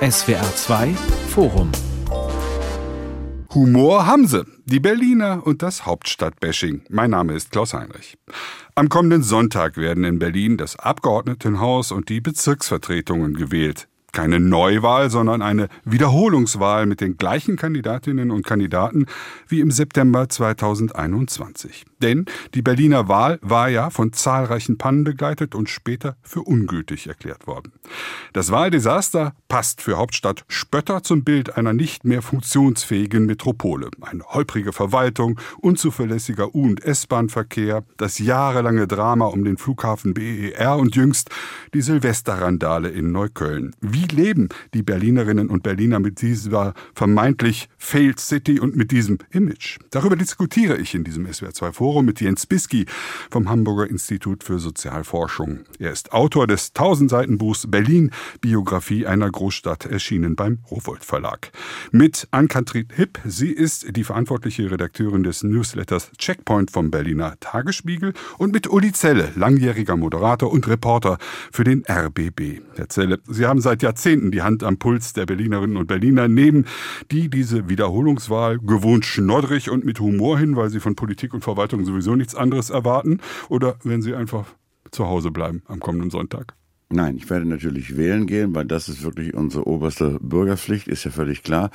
[0.00, 0.88] SWR 2
[1.30, 1.72] Forum
[3.54, 6.82] Humor haben sie, die Berliner und das Hauptstadtbashing.
[6.90, 8.18] Mein Name ist Klaus Heinrich.
[8.74, 15.42] Am kommenden Sonntag werden in Berlin das Abgeordnetenhaus und die Bezirksvertretungen gewählt keine Neuwahl, sondern
[15.42, 19.04] eine Wiederholungswahl mit den gleichen Kandidatinnen und Kandidaten
[19.46, 21.84] wie im September 2021.
[22.02, 27.46] Denn die Berliner Wahl war ja von zahlreichen Pannen begleitet und später für ungültig erklärt
[27.46, 27.72] worden.
[28.34, 33.90] Das Wahldesaster passt für Hauptstadt Spötter zum Bild einer nicht mehr funktionsfähigen Metropole.
[34.02, 40.96] Eine holprige Verwaltung, unzuverlässiger U- und S-Bahn-Verkehr, das jahrelange Drama um den Flughafen BER und
[40.96, 41.30] jüngst
[41.72, 43.74] die Silvesterrandale in Neukölln.
[43.80, 49.78] Wie leben die Berlinerinnen und Berliner mit dieser vermeintlich Failed City und mit diesem Image?
[49.90, 52.86] Darüber diskutiere ich in diesem SWR2 Forum mit Jens Bisky
[53.30, 55.60] vom Hamburger Institut für Sozialforschung.
[55.78, 61.52] Er ist Autor des 1000 Seiten Buchs Berlin, Biografie einer Großstadt, erschienen beim Rowold Verlag.
[61.92, 68.52] Mit Ann-Kathrin Hipp, sie ist die verantwortliche Redakteurin des Newsletters Checkpoint vom Berliner Tagesspiegel und
[68.52, 71.18] mit Uli Zelle, langjähriger Moderator und Reporter
[71.52, 72.60] für den RBB.
[72.74, 76.66] Herr Zelle, Sie haben seit Jahrzehnten die Hand am Puls der Berlinerinnen und Berliner nehmen,
[77.10, 81.75] die diese Wiederholungswahl gewohnt schnoddrig und mit Humor hin, weil sie von Politik und Verwaltung
[81.84, 84.46] sowieso nichts anderes erwarten, oder wenn sie einfach
[84.90, 86.54] zu Hause bleiben am kommenden Sonntag?
[86.88, 91.10] Nein, ich werde natürlich wählen gehen, weil das ist wirklich unsere oberste Bürgerpflicht, ist ja
[91.10, 91.70] völlig klar.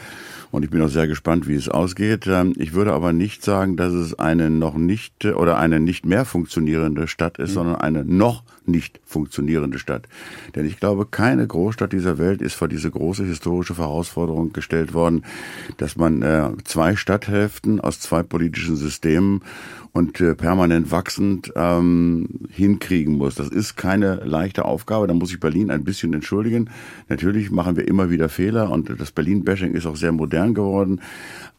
[0.52, 2.28] Und ich bin auch sehr gespannt, wie es ausgeht.
[2.28, 6.24] Ähm, ich würde aber nicht sagen, dass es eine noch nicht oder eine nicht mehr
[6.24, 7.56] funktionierende Stadt ist, mhm.
[7.56, 10.08] sondern eine noch nicht funktionierende Stadt.
[10.56, 15.26] Denn ich glaube, keine Großstadt dieser Welt ist vor diese große historische Herausforderung gestellt worden,
[15.76, 19.42] dass man äh, zwei Stadthälften aus zwei politischen Systemen
[19.94, 23.36] und äh, permanent wachsend ähm, hinkriegen muss.
[23.36, 25.08] Das ist keine leichte Aufgabe.
[25.08, 26.70] Da muss ich Berlin ein bisschen entschuldigen.
[27.09, 31.02] Natürlich machen wir immer wieder Fehler und das Berlin-Bashing ist auch sehr modern geworden.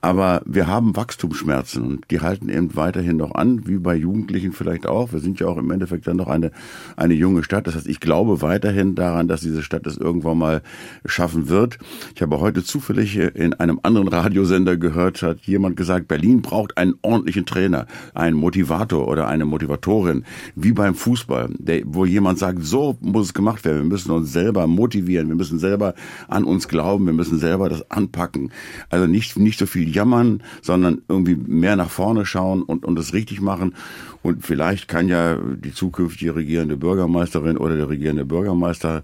[0.05, 4.84] Aber wir haben Wachstumsschmerzen und die halten eben weiterhin noch an, wie bei Jugendlichen vielleicht
[4.84, 5.12] auch.
[5.12, 6.50] Wir sind ja auch im Endeffekt dann noch eine,
[6.97, 7.69] eine junge Stadt.
[7.69, 10.62] Das heißt, ich glaube weiterhin daran, dass diese Stadt es irgendwann mal
[11.04, 11.78] schaffen wird.
[12.16, 16.94] Ich habe heute zufällig in einem anderen Radiosender gehört, hat jemand gesagt, Berlin braucht einen
[17.03, 17.87] ordentlichen Trainer,
[18.22, 20.25] einen Motivator oder eine Motivatorin,
[20.55, 23.78] wie beim Fußball, der, wo jemand sagt, so muss es gemacht werden.
[23.78, 25.28] Wir müssen uns selber motivieren.
[25.28, 25.94] Wir müssen selber
[26.28, 27.06] an uns glauben.
[27.06, 28.53] Wir müssen selber das anpacken.
[28.91, 33.12] Also nicht, nicht so viel jammern, sondern irgendwie mehr nach vorne schauen und, und es
[33.12, 33.75] richtig machen.
[34.22, 39.03] Und vielleicht kann ja die zukünftige regierende Bürgermeisterin oder der regierende Bürgermeister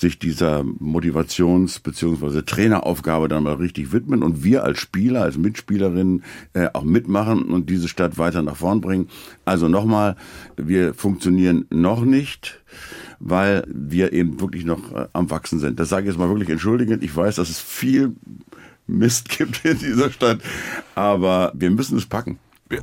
[0.00, 2.42] sich dieser Motivations- bzw.
[2.42, 6.22] Traineraufgabe dann mal richtig widmen und wir als Spieler, als Mitspielerinnen
[6.52, 9.08] äh, auch mitmachen und diese Stadt weiter nach vorn bringen.
[9.44, 10.16] Also nochmal,
[10.56, 12.60] wir funktionieren noch nicht
[13.20, 15.80] weil wir eben wirklich noch äh, am Wachsen sind.
[15.80, 17.02] Das sage ich jetzt mal wirklich entschuldigend.
[17.02, 18.14] Ich weiß, dass es viel
[18.86, 20.40] Mist gibt in dieser Stadt.
[20.94, 22.38] Aber wir müssen es packen.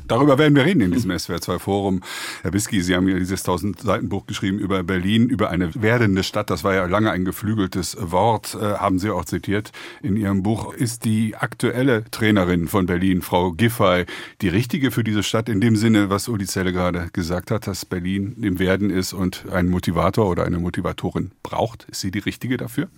[0.08, 2.02] Darüber werden wir reden in diesem SWR2-Forum.
[2.42, 6.50] Herr Bisky, Sie haben ja dieses 1000-Seiten-Buch geschrieben über Berlin, über eine werdende Stadt.
[6.50, 10.74] Das war ja lange ein geflügeltes Wort, äh, haben Sie auch zitiert in Ihrem Buch.
[10.74, 14.06] Ist die aktuelle Trainerin von Berlin, Frau Giffey,
[14.42, 17.86] die richtige für diese Stadt in dem Sinne, was Uli Zelle gerade gesagt hat, dass
[17.86, 21.86] Berlin im Werden ist und einen Motivator oder eine Motivatorin braucht?
[21.90, 22.90] Ist sie die richtige dafür?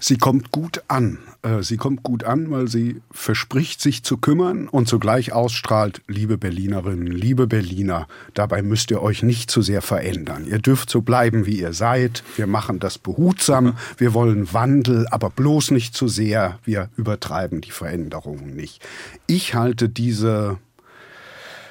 [0.00, 1.18] Sie kommt gut an.
[1.42, 6.38] Äh, sie kommt gut an, weil sie verspricht, sich zu kümmern und zugleich ausstrahlt, liebe
[6.38, 10.46] Berlinerinnen, liebe Berliner, dabei müsst ihr euch nicht zu sehr verändern.
[10.46, 12.22] Ihr dürft so bleiben, wie ihr seid.
[12.36, 13.76] Wir machen das behutsam.
[13.96, 16.58] Wir wollen Wandel, aber bloß nicht zu sehr.
[16.64, 18.84] Wir übertreiben die Veränderungen nicht.
[19.26, 20.58] Ich halte diese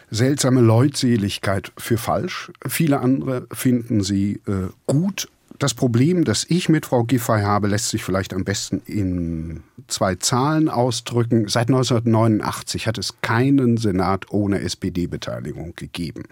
[0.09, 2.51] seltsame Leutseligkeit für falsch.
[2.65, 5.27] Viele andere finden sie äh, gut
[5.59, 10.16] das Problem, das ich mit Frau Giffey habe, lässt sich vielleicht am besten in zwei
[10.16, 11.47] Zahlen ausdrücken.
[11.47, 16.23] Seit 1989 hat es keinen Senat ohne SPD-Beteiligung gegeben.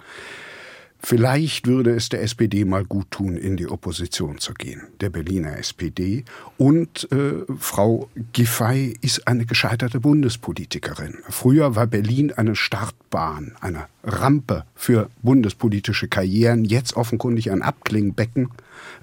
[1.07, 5.55] Vielleicht würde es der SPD mal gut tun, in die Opposition zu gehen, der Berliner
[5.59, 6.23] SPD.
[6.57, 11.19] Und äh, Frau Giffey ist eine gescheiterte Bundespolitikerin.
[11.29, 18.49] Früher war Berlin eine Startbahn, eine Rampe für bundespolitische Karrieren, jetzt offenkundig ein Abklingbecken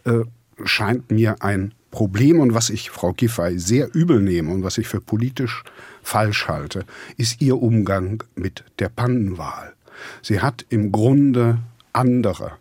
[0.04, 0.20] äh,
[0.64, 4.88] scheint mir ein Problem und was ich Frau Giffey sehr übel nehme und was ich
[4.88, 5.62] für politisch
[6.02, 6.84] falsch halte,
[7.16, 9.74] ist ihr Umgang mit der Pannenwahl.
[10.22, 11.58] Sie hat im Grunde
[11.92, 12.52] andere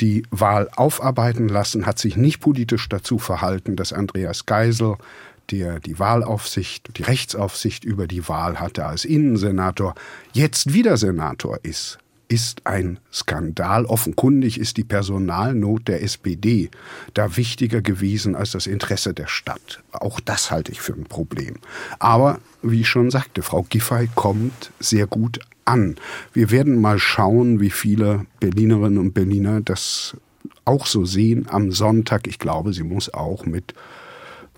[0.00, 4.96] die Wahl aufarbeiten lassen, hat sich nicht politisch dazu verhalten, dass Andreas Geisel,
[5.50, 9.94] der die Wahlaufsicht, die Rechtsaufsicht über die Wahl hatte als Innensenator,
[10.32, 11.98] jetzt wieder Senator ist
[12.28, 13.86] ist ein Skandal.
[13.86, 16.70] Offenkundig ist die Personalnot der SPD
[17.14, 19.82] da wichtiger gewesen als das Interesse der Stadt.
[19.92, 21.56] Auch das halte ich für ein Problem.
[21.98, 25.96] Aber, wie ich schon sagte, Frau Giffey kommt sehr gut an.
[26.32, 30.16] Wir werden mal schauen, wie viele Berlinerinnen und Berliner das
[30.64, 32.26] auch so sehen am Sonntag.
[32.26, 33.74] Ich glaube, sie muss auch mit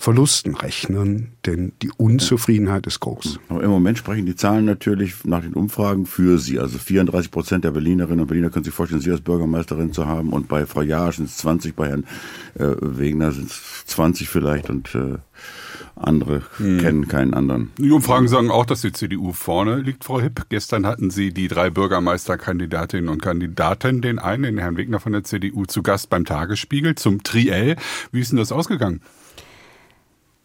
[0.01, 3.39] Verlusten rechnen, denn die Unzufriedenheit ist groß.
[3.51, 6.59] Aber im Moment sprechen die Zahlen natürlich nach den Umfragen für Sie.
[6.59, 10.33] Also 34 Prozent der Berlinerinnen und Berliner können sich vorstellen, Sie als Bürgermeisterin zu haben.
[10.33, 12.05] Und bei Frau Jahr sind es 20, bei Herrn
[12.55, 15.19] äh, Wegner sind es 20 vielleicht und äh,
[15.97, 16.79] andere hm.
[16.79, 17.71] kennen keinen anderen.
[17.77, 20.47] Die Umfragen sagen auch, dass die CDU vorne liegt, Frau Hipp.
[20.49, 25.25] Gestern hatten Sie die drei Bürgermeisterkandidatinnen und Kandidaten, den einen, den Herrn Wegner von der
[25.25, 27.77] CDU, zu Gast beim Tagesspiegel zum Triell.
[28.13, 29.03] Wie ist denn das ausgegangen?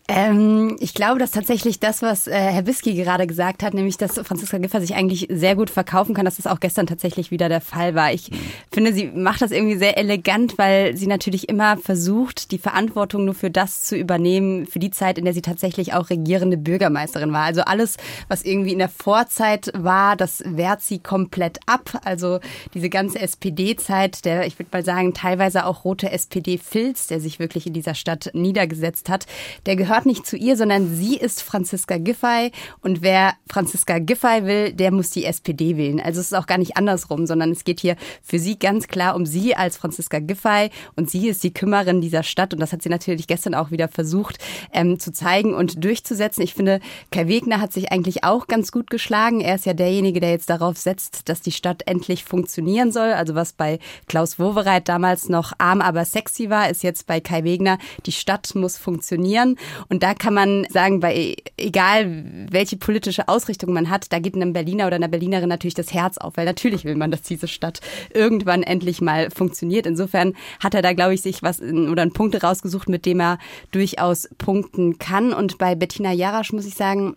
[0.08, 4.14] Ähm, ich glaube, dass tatsächlich das, was äh, Herr Biski gerade gesagt hat, nämlich, dass
[4.14, 7.62] Franziska Giffer sich eigentlich sehr gut verkaufen kann, dass das auch gestern tatsächlich wieder der
[7.62, 8.14] Fall war.
[8.14, 8.36] Ich mhm.
[8.72, 13.34] finde, sie macht das irgendwie sehr elegant, weil sie natürlich immer versucht, die Verantwortung nur
[13.34, 17.46] für das zu übernehmen, für die Zeit, in der sie tatsächlich auch regierende Bürgermeisterin war.
[17.46, 17.98] Also alles,
[18.28, 22.00] was irgendwie in der Vorzeit war, das wehrt sie komplett ab.
[22.04, 22.42] Also
[22.76, 27.66] diese ganze SPD-Zeit, der, ich würde mal sagen, teilweise auch rote SPD-Filz, der sich wirklich
[27.66, 29.26] in dieser Stadt niedergesetzt hat,
[29.66, 32.52] der gehört gehört nicht zu ihr, sondern sie ist Franziska Giffey
[32.82, 36.02] und wer Franziska Giffey will, der muss die SPD wählen.
[36.02, 39.16] Also es ist auch gar nicht andersrum, sondern es geht hier für sie ganz klar
[39.16, 42.82] um sie als Franziska Giffey und sie ist die Kümmerin dieser Stadt und das hat
[42.82, 44.38] sie natürlich gestern auch wieder versucht
[44.74, 46.44] ähm, zu zeigen und durchzusetzen.
[46.44, 49.40] Ich finde, Kai Wegner hat sich eigentlich auch ganz gut geschlagen.
[49.40, 53.14] Er ist ja derjenige, der jetzt darauf setzt, dass die Stadt endlich funktionieren soll.
[53.14, 57.46] Also was bei Klaus Wowereit damals noch arm, aber sexy war, ist jetzt bei Kai
[57.46, 59.58] Wegner, die Stadt muss funktionieren.
[59.90, 64.54] Und da kann man sagen, bei egal welche politische Ausrichtung man hat, da geht einem
[64.54, 67.82] Berliner oder einer Berlinerin natürlich das Herz auf, weil natürlich will man, dass diese Stadt
[68.14, 69.86] irgendwann endlich mal funktioniert.
[69.86, 73.20] Insofern hat er da, glaube ich, sich was in, oder einen Punkt rausgesucht, mit dem
[73.20, 73.38] er
[73.72, 75.34] durchaus punkten kann.
[75.34, 77.16] Und bei Bettina Jarasch muss ich sagen,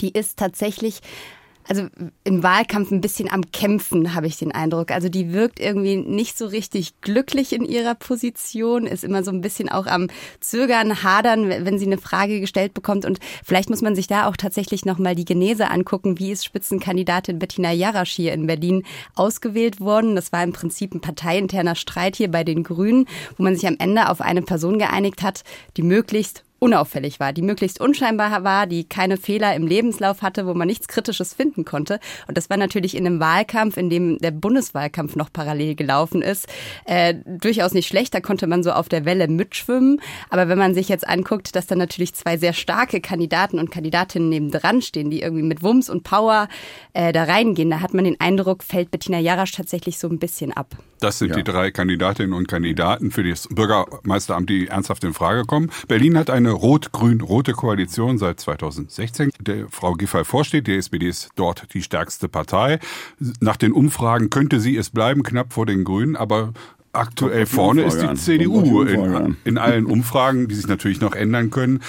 [0.00, 1.00] die ist tatsächlich
[1.68, 1.86] also
[2.24, 4.90] im Wahlkampf ein bisschen am Kämpfen, habe ich den Eindruck.
[4.90, 9.40] Also die wirkt irgendwie nicht so richtig glücklich in ihrer Position, ist immer so ein
[9.40, 10.08] bisschen auch am
[10.40, 13.04] Zögern, Hadern, wenn sie eine Frage gestellt bekommt.
[13.04, 16.18] Und vielleicht muss man sich da auch tatsächlich nochmal die Genese angucken.
[16.18, 18.82] Wie ist Spitzenkandidatin Bettina Jarasch hier in Berlin
[19.14, 20.16] ausgewählt worden?
[20.16, 23.06] Das war im Prinzip ein parteiinterner Streit hier bei den Grünen,
[23.36, 25.44] wo man sich am Ende auf eine Person geeinigt hat,
[25.76, 30.54] die möglichst unauffällig war, die möglichst unscheinbar war, die keine Fehler im Lebenslauf hatte, wo
[30.54, 32.00] man nichts Kritisches finden konnte.
[32.26, 36.48] Und das war natürlich in einem Wahlkampf, in dem der Bundeswahlkampf noch parallel gelaufen ist,
[36.86, 38.14] äh, durchaus nicht schlecht.
[38.14, 40.00] Da konnte man so auf der Welle mitschwimmen.
[40.30, 44.30] Aber wenn man sich jetzt anguckt, dass da natürlich zwei sehr starke Kandidaten und Kandidatinnen
[44.30, 46.48] nebendran stehen, die irgendwie mit Wumms und Power
[46.94, 50.50] äh, da reingehen, da hat man den Eindruck, fällt Bettina Jarasch tatsächlich so ein bisschen
[50.52, 50.76] ab.
[51.00, 51.36] Das sind ja.
[51.36, 55.70] die drei Kandidatinnen und Kandidaten für das Bürgermeisteramt, die ernsthaft in Frage kommen.
[55.86, 60.66] Berlin hat eine rot-grün-rote Koalition seit 2016, der Frau Giffey vorsteht.
[60.66, 62.78] Die SPD ist dort die stärkste Partei.
[63.40, 66.52] Nach den Umfragen könnte sie es bleiben, knapp vor den Grünen, aber
[66.94, 71.80] aktuell vorne ist die CDU in, in allen Umfragen, die sich natürlich noch ändern können.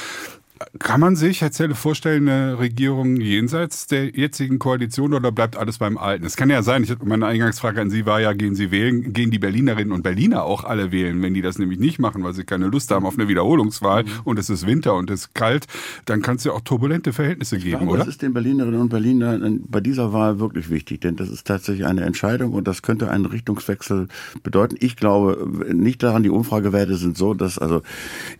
[0.80, 5.80] Kann man sich, Herr Zelle, vorstellen, eine Regierung jenseits der jetzigen Koalition oder bleibt alles
[5.80, 6.26] beim Alten?
[6.26, 9.32] Es kann ja sein, ich, meine Eingangsfrage an Sie war ja, gehen Sie wählen, gehen
[9.32, 11.22] die Berlinerinnen und Berliner auch alle wählen?
[11.22, 14.10] Wenn die das nämlich nicht machen, weil sie keine Lust haben auf eine Wiederholungswahl mhm.
[14.24, 15.68] und es ist Winter und es ist kalt,
[16.06, 18.00] dann kann es ja auch turbulente Verhältnisse geben, glaube, oder?
[18.00, 21.86] Das ist den Berlinerinnen und Berlinern bei dieser Wahl wirklich wichtig, denn das ist tatsächlich
[21.86, 24.08] eine Entscheidung und das könnte einen Richtungswechsel
[24.44, 24.78] bedeuten.
[24.80, 27.82] Ich glaube nicht daran, die Umfragewerte sind so, dass also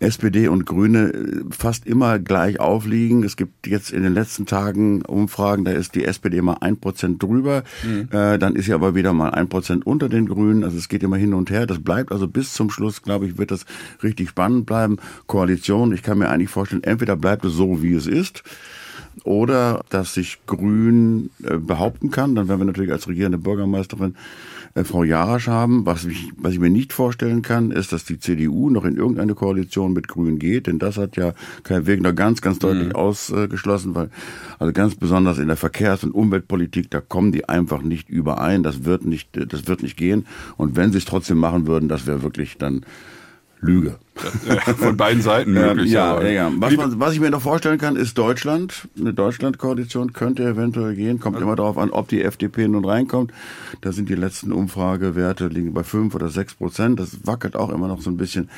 [0.00, 3.22] SPD und Grüne fast immer immer gleich aufliegen.
[3.22, 7.22] Es gibt jetzt in den letzten Tagen Umfragen, da ist die SPD mal ein Prozent
[7.22, 8.08] drüber, mhm.
[8.10, 10.64] äh, dann ist sie aber wieder mal ein Prozent unter den Grünen.
[10.64, 11.66] Also es geht immer hin und her.
[11.66, 13.64] Das bleibt also bis zum Schluss, glaube ich, wird das
[14.02, 14.98] richtig spannend bleiben.
[15.26, 18.42] Koalition, ich kann mir eigentlich vorstellen, entweder bleibt es so, wie es ist,
[19.24, 22.34] oder dass sich Grün äh, behaupten kann.
[22.34, 24.16] Dann werden wir natürlich als regierende Bürgermeisterin
[24.76, 25.86] äh, Frau Jarasch haben.
[25.86, 29.34] Was ich, was ich mir nicht vorstellen kann, ist, dass die CDU noch in irgendeine
[29.34, 31.32] Koalition mit Grün geht, denn das hat ja
[31.64, 32.94] Kai Wegner ganz, ganz deutlich mhm.
[32.94, 34.10] ausgeschlossen, weil
[34.58, 38.62] also ganz besonders in der Verkehrs- und Umweltpolitik, da kommen die einfach nicht überein.
[38.62, 40.26] Das wird nicht, das wird nicht gehen.
[40.56, 42.84] Und wenn sie es trotzdem machen würden, das wäre wirklich dann
[43.60, 43.96] Lüge.
[44.78, 45.90] Von beiden Seiten möglich.
[45.90, 46.52] Ja, ja, ja.
[46.56, 48.88] Was, man, was ich mir noch vorstellen kann, ist Deutschland.
[48.98, 51.20] Eine Deutschland-Koalition könnte eventuell gehen.
[51.20, 53.32] Kommt immer darauf an, ob die FDP nun reinkommt.
[53.80, 57.00] Da sind die letzten Umfragewerte liegen bei fünf oder sechs Prozent.
[57.00, 58.48] Das wackelt auch immer noch so ein bisschen.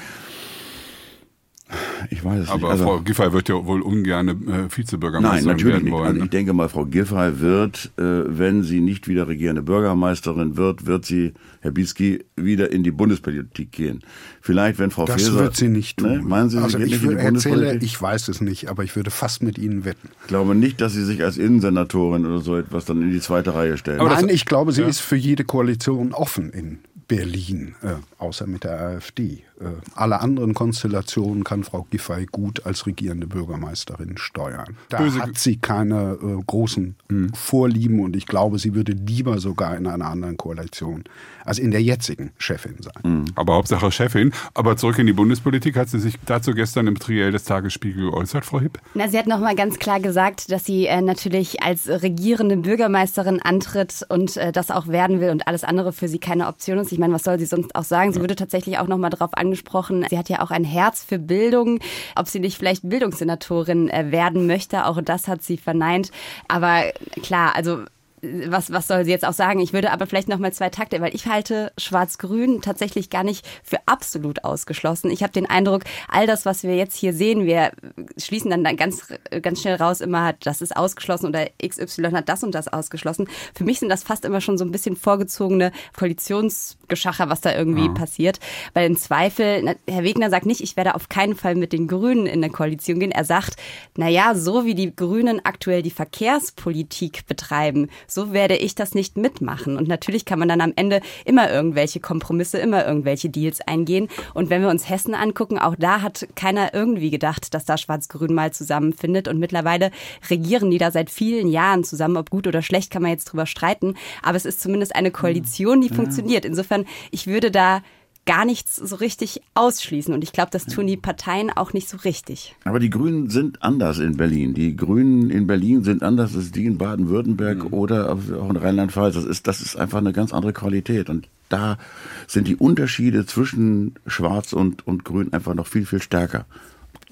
[2.11, 2.71] Ich weiß es Aber nicht.
[2.71, 5.93] Also, Frau Giffey wird ja wohl ungern äh, Vizebürgermeisterin Nein, natürlich werden nicht.
[5.93, 6.07] wollen.
[6.07, 6.25] Also ne?
[6.25, 11.05] ich denke mal, Frau Giffey wird, äh, wenn sie nicht wieder regierende Bürgermeisterin wird, wird
[11.05, 14.01] sie, Herr Bieski, wieder in die Bundespolitik gehen.
[14.41, 15.39] Vielleicht, wenn Frau Das Faeser...
[15.39, 16.09] wird sie nicht tun.
[16.13, 16.23] Ne?
[16.23, 17.83] Meinen Sie, sie also geht ich nicht in die würde erzähle, Bundespolitik?
[17.89, 20.09] ich weiß es nicht, aber ich würde fast mit Ihnen wetten.
[20.23, 23.55] Ich glaube nicht, dass sie sich als Innensenatorin oder so etwas dann in die zweite
[23.55, 24.01] Reihe stellt.
[24.01, 24.89] Aber das- Nein, ich glaube, sie ja.
[24.89, 26.79] ist für jede Koalition offen in
[27.09, 29.43] Berlin, äh, außer mit der AfD.
[29.61, 34.77] Äh, alle anderen Konstellationen kann Frau Giffey gut als regierende Bürgermeisterin steuern.
[34.89, 37.33] Da Böse- hat sie keine äh, großen Hm.
[37.35, 41.05] Vorlieben und ich glaube, sie würde lieber sogar in einer anderen Koalition
[41.45, 43.03] als in der jetzigen Chefin sein.
[43.03, 43.25] Hm.
[43.35, 44.33] Aber Hauptsache Chefin.
[44.55, 45.77] Aber zurück in die Bundespolitik.
[45.77, 48.79] Hat sie sich dazu gestern im Triell des Tagesspiegel geäußert, Frau Hipp?
[48.95, 53.41] Na, sie hat noch mal ganz klar gesagt, dass sie äh, natürlich als regierende Bürgermeisterin
[53.41, 56.93] antritt und äh, das auch werden will und alles andere für sie keine Option ist.
[56.93, 58.13] Ich meine, was soll sie sonst auch sagen?
[58.13, 60.07] Sie wurde tatsächlich auch noch mal darauf angesprochen.
[60.09, 61.81] Sie hat ja auch ein Herz für Bildung,
[62.15, 64.87] ob sie nicht vielleicht Bildungssenatorin äh, werden möchte.
[64.87, 66.11] Auch das hat sie verneint.
[66.49, 66.85] Aber
[67.23, 67.85] klar, also
[68.23, 69.61] was, was soll sie jetzt auch sagen?
[69.61, 73.47] Ich würde aber vielleicht noch mal zwei Takte, weil ich halte Schwarz-Grün tatsächlich gar nicht
[73.63, 75.11] für absolut ausgeschlossen.
[75.11, 77.73] Ich habe den Eindruck, all das, was wir jetzt hier sehen, wir
[78.17, 82.55] schließen dann ganz, ganz schnell raus immer, das ist ausgeschlossen oder XY hat das und
[82.55, 83.29] das ausgeschlossen.
[83.55, 87.89] Für mich sind das fast immer schon so ein bisschen vorgezogene Koalitionsgeschacher, was da irgendwie
[87.89, 88.41] passiert.
[88.75, 91.87] Weil im Zweifel, na, Herr Wegner sagt nicht, ich werde auf keinen Fall mit den
[91.87, 93.13] Grünen in eine Koalition gehen.
[93.13, 93.57] Er sagt,
[93.97, 99.17] na ja, so wie die Grünen aktuell die Verkehrspolitik betreiben, so werde ich das nicht
[99.17, 99.77] mitmachen.
[99.77, 104.09] Und natürlich kann man dann am Ende immer irgendwelche Kompromisse, immer irgendwelche Deals eingehen.
[104.35, 108.35] Und wenn wir uns Hessen angucken, auch da hat keiner irgendwie gedacht, dass da Schwarz-Grün
[108.35, 109.29] mal zusammenfindet.
[109.29, 109.91] Und mittlerweile
[110.31, 112.17] regieren die da seit vielen Jahren zusammen.
[112.17, 113.95] Ob gut oder schlecht, kann man jetzt drüber streiten.
[114.23, 116.45] Aber es ist zumindest eine Koalition, die funktioniert.
[116.45, 117.83] Insofern, ich würde da
[118.29, 120.13] gar nichts so richtig ausschließen.
[120.13, 122.55] Und ich glaube, das tun die Parteien auch nicht so richtig.
[122.65, 124.53] Aber die Grünen sind anders in Berlin.
[124.53, 129.15] Die Grünen in Berlin sind anders als die in Baden-Württemberg oder auch in Rheinland-Pfalz.
[129.15, 131.09] Das ist, das ist einfach eine ganz andere Qualität.
[131.09, 131.79] Und da
[132.27, 136.45] sind die Unterschiede zwischen Schwarz und, und Grün einfach noch viel, viel stärker.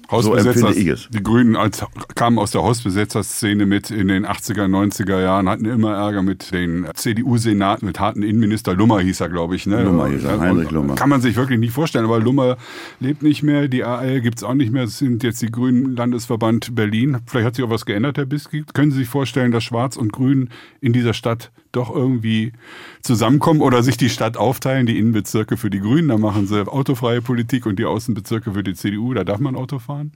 [0.09, 1.07] Hausbesetzer, empfinde ich es.
[1.09, 1.85] die Grünen als,
[2.15, 6.87] kamen aus der Hausbesetzerszene mit in den 80er, 90er Jahren, hatten immer Ärger mit den
[6.93, 9.67] CDU-Senaten, mit harten Innenminister Lummer hieß er, glaube ich.
[9.67, 9.83] Ne?
[9.83, 10.95] Lummer hieß er, Heinrich Lummer.
[10.95, 12.57] Kann man sich wirklich nicht vorstellen, aber Lummer
[12.99, 16.75] lebt nicht mehr, die AL gibt's auch nicht mehr, es sind jetzt die Grünen Landesverband
[16.75, 17.17] Berlin.
[17.25, 18.63] Vielleicht hat sich auch was geändert, Herr Biski.
[18.73, 20.49] Können Sie sich vorstellen, dass Schwarz und Grün
[20.81, 22.51] in dieser Stadt doch irgendwie
[23.01, 27.21] zusammenkommen oder sich die Stadt aufteilen, die Innenbezirke für die Grünen, da machen sie autofreie
[27.21, 30.11] Politik und die Außenbezirke für die CDU, da darf man Auto fahren?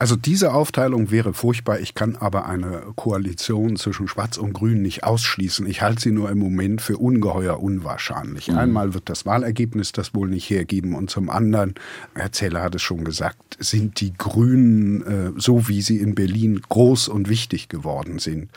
[0.00, 1.80] Also diese Aufteilung wäre furchtbar.
[1.80, 5.66] Ich kann aber eine Koalition zwischen Schwarz und Grün nicht ausschließen.
[5.66, 8.52] Ich halte sie nur im Moment für ungeheuer unwahrscheinlich.
[8.52, 11.74] Einmal wird das Wahlergebnis das wohl nicht hergeben und zum anderen,
[12.14, 16.60] Herr Zeller hat es schon gesagt, sind die Grünen, äh, so wie sie in Berlin
[16.68, 18.50] groß und wichtig geworden sind,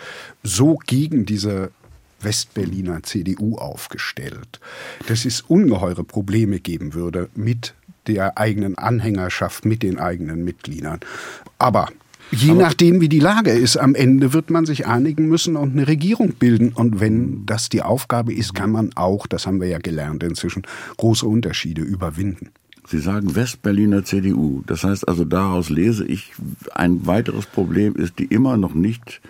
[0.44, 1.72] so gegen diese
[2.24, 4.60] Westberliner CDU aufgestellt,
[5.08, 7.74] dass es ungeheure Probleme geben würde mit
[8.08, 11.00] der eigenen Anhängerschaft, mit den eigenen Mitgliedern.
[11.60, 11.90] Aber
[12.32, 15.88] je nachdem, wie die Lage ist, am Ende wird man sich einigen müssen und eine
[15.88, 16.72] Regierung bilden.
[16.74, 20.64] Und wenn das die Aufgabe ist, kann man auch, das haben wir ja gelernt inzwischen,
[20.98, 22.50] große Unterschiede überwinden.
[22.88, 24.64] Sie sagen Westberliner CDU.
[24.66, 26.34] Das heißt also, daraus lese ich,
[26.74, 29.22] ein weiteres Problem ist die immer noch nicht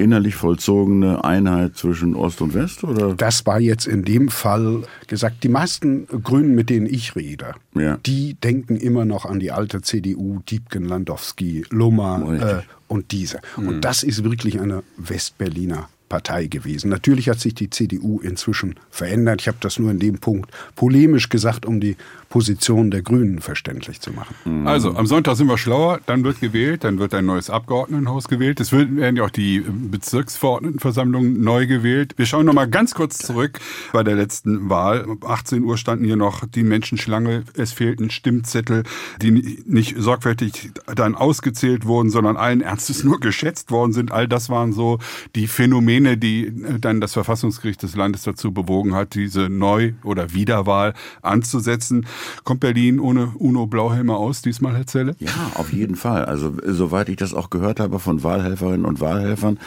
[0.00, 3.14] innerlich vollzogene Einheit zwischen Ost und West, oder?
[3.14, 7.98] Das war jetzt in dem Fall gesagt, die meisten Grünen, mit denen ich rede, Ja.
[8.06, 12.48] die denken immer noch an die alte CDU, Diebken, Landowski, Lummer Richtig.
[12.48, 13.38] äh, und diese.
[13.56, 16.90] Und das ist wirklich eine Westberliner Partei gewesen.
[16.90, 19.40] Natürlich hat sich die CDU inzwischen verändert.
[19.42, 21.96] Ich habe das nur in dem Punkt polemisch gesagt, um die
[22.30, 24.66] Position der Grünen verständlich zu machen.
[24.66, 28.60] Also, am Sonntag sind wir schlauer, dann wird gewählt, dann wird ein neues Abgeordnetenhaus gewählt.
[28.60, 32.14] Es werden ja auch die Bezirksverordnetenversammlungen neu gewählt.
[32.16, 33.58] Wir schauen noch mal ganz kurz zurück
[33.92, 35.06] bei der letzten Wahl.
[35.06, 37.42] Um 18 Uhr standen hier noch die Menschenschlange.
[37.54, 38.84] Es fehlten Stimmzettel,
[39.20, 44.12] die nicht sorgfältig dann ausgezählt wurden, sondern allen Ernstes nur geschätzt worden sind.
[44.12, 45.00] All das waren so
[45.34, 50.32] die Phänomene, die äh, dann das Verfassungsgericht des Landes dazu bewogen hat, diese Neu- oder
[50.32, 52.06] Wiederwahl anzusetzen.
[52.44, 55.14] Kommt Berlin ohne UNO Blauhelme aus diesmal, Herr Zelle?
[55.18, 56.24] Ja, auf jeden Fall.
[56.24, 59.58] Also soweit ich das auch gehört habe von Wahlhelferinnen und Wahlhelfern,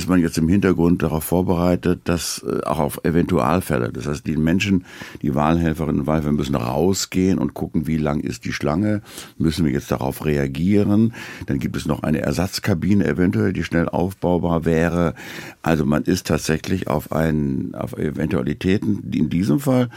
[0.00, 3.92] ist man jetzt im Hintergrund darauf vorbereitet, dass äh, auch auf Eventualfälle.
[3.92, 4.86] Das heißt, die Menschen,
[5.20, 9.02] die Wahlhelferinnen und Wahlhelfer müssen rausgehen und gucken, wie lang ist die Schlange,
[9.36, 11.12] müssen wir jetzt darauf reagieren.
[11.44, 15.14] Dann gibt es noch eine Ersatzkabine eventuell, die schnell aufbaubar wäre.
[15.60, 19.90] Also man ist tatsächlich auf einen, auf Eventualitäten, in diesem Fall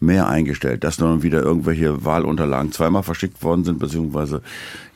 [0.00, 4.40] mehr eingestellt, dass nun wieder irgendwelche Wahlunterlagen zweimal verschickt worden sind, beziehungsweise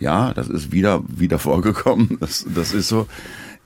[0.01, 2.17] ja, das ist wieder wieder vorgekommen.
[2.19, 3.07] Das, das ist so.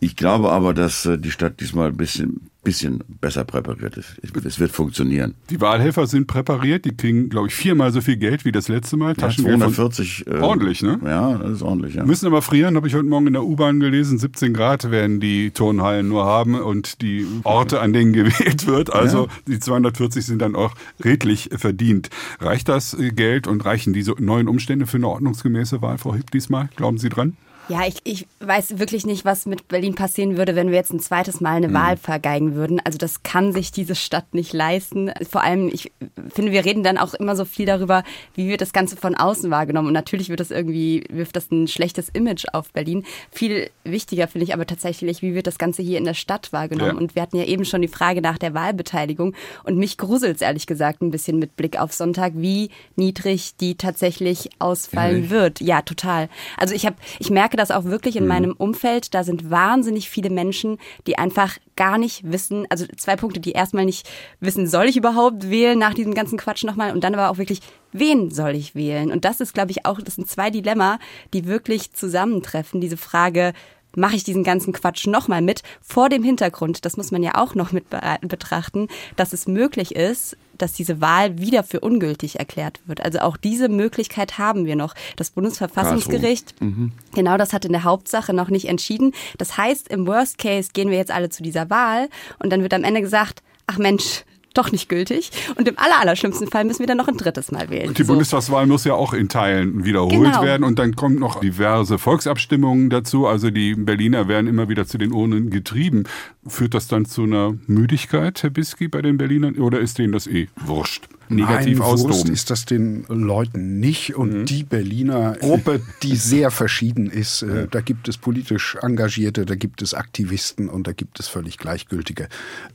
[0.01, 4.17] Ich glaube aber, dass äh, die Stadt diesmal ein bisschen, bisschen besser präpariert ist.
[4.45, 5.35] Es wird funktionieren.
[5.51, 8.97] Die Wahlhelfer sind präpariert, die kriegen, glaube ich, viermal so viel Geld wie das letzte
[8.97, 9.15] Mal.
[9.19, 10.27] Ja, 240.
[10.27, 11.01] Äh, ordentlich, ne?
[11.05, 12.05] Ja, das ist ordentlich, ja.
[12.05, 14.19] Müssen aber frieren, habe ich heute Morgen in der U-Bahn gelesen.
[14.19, 18.93] 17 Grad werden die Turnhallen nur haben und die Orte, an denen gewählt wird.
[18.93, 19.33] Also ja.
[19.49, 20.75] die 240 sind dann auch
[21.05, 22.11] redlich verdient.
[22.39, 26.69] Reicht das Geld und reichen diese neuen Umstände für eine ordnungsgemäße Wahl, Frau Hipp, diesmal?
[26.77, 27.37] Glauben Sie dran?
[27.69, 31.01] Ja, ich, ich weiß wirklich nicht, was mit Berlin passieren würde, wenn wir jetzt ein
[31.01, 31.75] zweites Mal eine mhm.
[31.75, 32.81] Wahl vergeigen würden.
[32.83, 35.13] Also das kann sich diese Stadt nicht leisten.
[35.29, 35.93] Vor allem, ich
[36.33, 39.51] finde, wir reden dann auch immer so viel darüber, wie wird das Ganze von außen
[39.51, 39.89] wahrgenommen.
[39.89, 43.05] Und natürlich wird das irgendwie, wirft das ein schlechtes Image auf Berlin.
[43.31, 46.97] Viel wichtiger finde ich aber tatsächlich, wie wird das Ganze hier in der Stadt wahrgenommen.
[46.97, 46.99] Ja.
[46.99, 49.35] Und wir hatten ja eben schon die Frage nach der Wahlbeteiligung.
[49.65, 53.75] Und mich gruselt es ehrlich gesagt ein bisschen mit Blick auf Sonntag, wie niedrig die
[53.77, 55.31] tatsächlich ausfallen Ehrlich?
[55.31, 55.61] wird.
[55.61, 56.29] Ja, total.
[56.57, 58.29] Also ich habe, ich merke das auch wirklich in mhm.
[58.29, 59.15] meinem Umfeld.
[59.15, 63.85] Da sind wahnsinnig viele Menschen, die einfach gar nicht wissen, also zwei Punkte, die erstmal
[63.85, 64.09] nicht
[64.41, 67.61] wissen, soll ich überhaupt wählen nach diesem ganzen Quatsch nochmal und dann aber auch wirklich,
[67.93, 69.13] wen soll ich wählen?
[69.13, 70.99] Und das ist, glaube ich, auch, das sind zwei Dilemma,
[71.35, 72.81] die wirklich zusammentreffen.
[72.81, 73.53] Diese Frage,
[73.99, 77.55] mache ich diesen ganzen Quatsch nochmal mit, vor dem Hintergrund, das muss man ja auch
[77.55, 83.01] noch mit betrachten, dass es möglich ist, dass diese Wahl wieder für ungültig erklärt wird.
[83.01, 84.95] Also auch diese Möglichkeit haben wir noch.
[85.17, 86.93] Das Bundesverfassungsgericht, mhm.
[87.15, 89.13] genau das hat in der Hauptsache noch nicht entschieden.
[89.39, 92.09] Das heißt, im Worst Case gehen wir jetzt alle zu dieser Wahl
[92.41, 94.25] und dann wird am Ende gesagt, ach Mensch,
[94.59, 95.31] doch nicht gültig.
[95.57, 97.89] Und im allerallerschlimmsten Fall müssen wir dann noch ein drittes Mal wählen.
[97.89, 98.13] Und die so.
[98.13, 100.43] Bundestagswahl muss ja auch in Teilen wiederholt genau.
[100.43, 100.65] werden.
[100.65, 103.27] Und dann kommen noch diverse Volksabstimmungen dazu.
[103.27, 106.05] Also die Berliner werden immer wieder zu den Urnen getrieben.
[106.47, 109.57] Führt das dann zu einer Müdigkeit, Herr Biski, bei den Berlinern?
[109.57, 111.09] Oder ist denen das eh wurscht?
[111.31, 112.33] Negativ Nein, austoben.
[112.33, 114.17] ist das den Leuten nicht.
[114.17, 114.45] Und mhm.
[114.47, 119.83] die Berliner Gruppe, die sehr verschieden ist, äh, da gibt es politisch Engagierte, da gibt
[119.83, 122.29] es Aktivisten und da gibt es völlig Gleichgültige.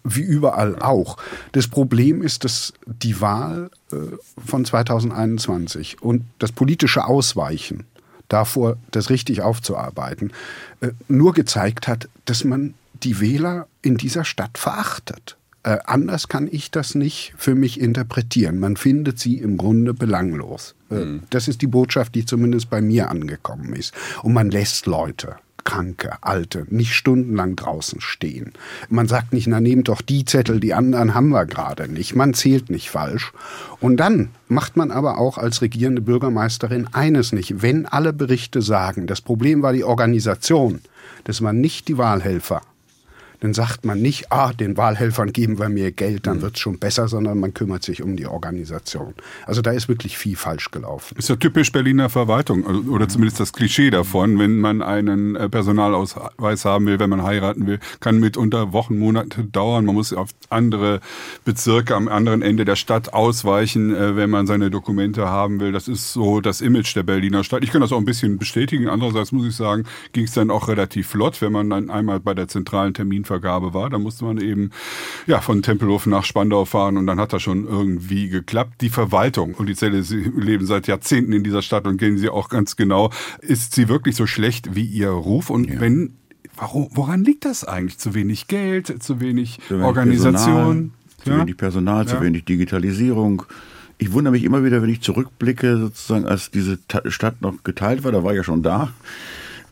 [0.03, 1.17] Wie überall auch.
[1.51, 3.95] Das Problem ist, dass die Wahl äh,
[4.45, 7.85] von 2021 und das politische Ausweichen
[8.27, 10.31] davor, das richtig aufzuarbeiten,
[10.81, 15.37] äh, nur gezeigt hat, dass man die Wähler in dieser Stadt verachtet.
[15.63, 18.59] Äh, anders kann ich das nicht für mich interpretieren.
[18.59, 20.75] Man findet sie im Grunde belanglos.
[20.91, 21.23] Äh, mhm.
[21.29, 23.93] Das ist die Botschaft, die zumindest bei mir angekommen ist.
[24.23, 28.51] Und man lässt Leute, Kranke, Alte, nicht stundenlang draußen stehen.
[28.89, 32.13] Man sagt nicht, na nehmt doch die Zettel, die anderen haben wir gerade nicht.
[32.13, 33.31] Man zählt nicht falsch.
[33.79, 37.61] Und dann macht man aber auch als regierende Bürgermeisterin eines nicht.
[37.61, 40.81] Wenn alle Berichte sagen, das Problem war die Organisation,
[41.23, 42.61] das waren nicht die Wahlhelfer,
[43.43, 46.43] dann sagt man nicht, ah, den Wahlhelfern geben wir mehr Geld, dann mhm.
[46.43, 49.13] wird es schon besser, sondern man kümmert sich um die Organisation.
[49.45, 51.17] Also da ist wirklich viel falsch gelaufen.
[51.17, 55.49] Ist ja typisch Berliner Verwaltung also, oder zumindest das Klischee davon, wenn man einen äh,
[55.49, 59.83] Personalausweis haben will, wenn man heiraten will, kann mitunter Wochen, Monate dauern.
[59.83, 61.01] Man muss auf andere
[61.43, 65.73] Bezirke am anderen Ende der Stadt ausweichen, äh, wenn man seine Dokumente haben will.
[65.73, 67.61] Das ist so das Image der Berliner Stadt.
[67.65, 68.87] Ich kann das auch ein bisschen bestätigen.
[68.87, 72.33] Andererseits muss ich sagen, ging es dann auch relativ flott, wenn man dann einmal bei
[72.33, 73.89] der zentralen Terminvergabe Terminvergabe war.
[73.89, 74.71] Da musste man eben
[75.27, 78.81] ja von Tempelhof nach Spandau fahren und dann hat das schon irgendwie geklappt.
[78.81, 82.29] Die Verwaltung und die Zelle, Sie leben seit Jahrzehnten in dieser Stadt und kennen sie
[82.29, 83.11] auch ganz genau.
[83.41, 85.49] Ist sie wirklich so schlecht wie ihr Ruf?
[85.49, 85.79] Und ja.
[85.79, 86.15] wenn
[86.55, 87.97] Warum, woran liegt das eigentlich?
[87.97, 90.43] Zu wenig Geld, zu wenig, zu wenig Organisation?
[90.43, 90.89] Personal,
[91.23, 91.39] zu ja?
[91.39, 93.43] wenig Personal, zu wenig Digitalisierung.
[93.97, 98.11] Ich wundere mich immer wieder, wenn ich zurückblicke, sozusagen, als diese Stadt noch geteilt war,
[98.11, 98.93] da war ich ja schon da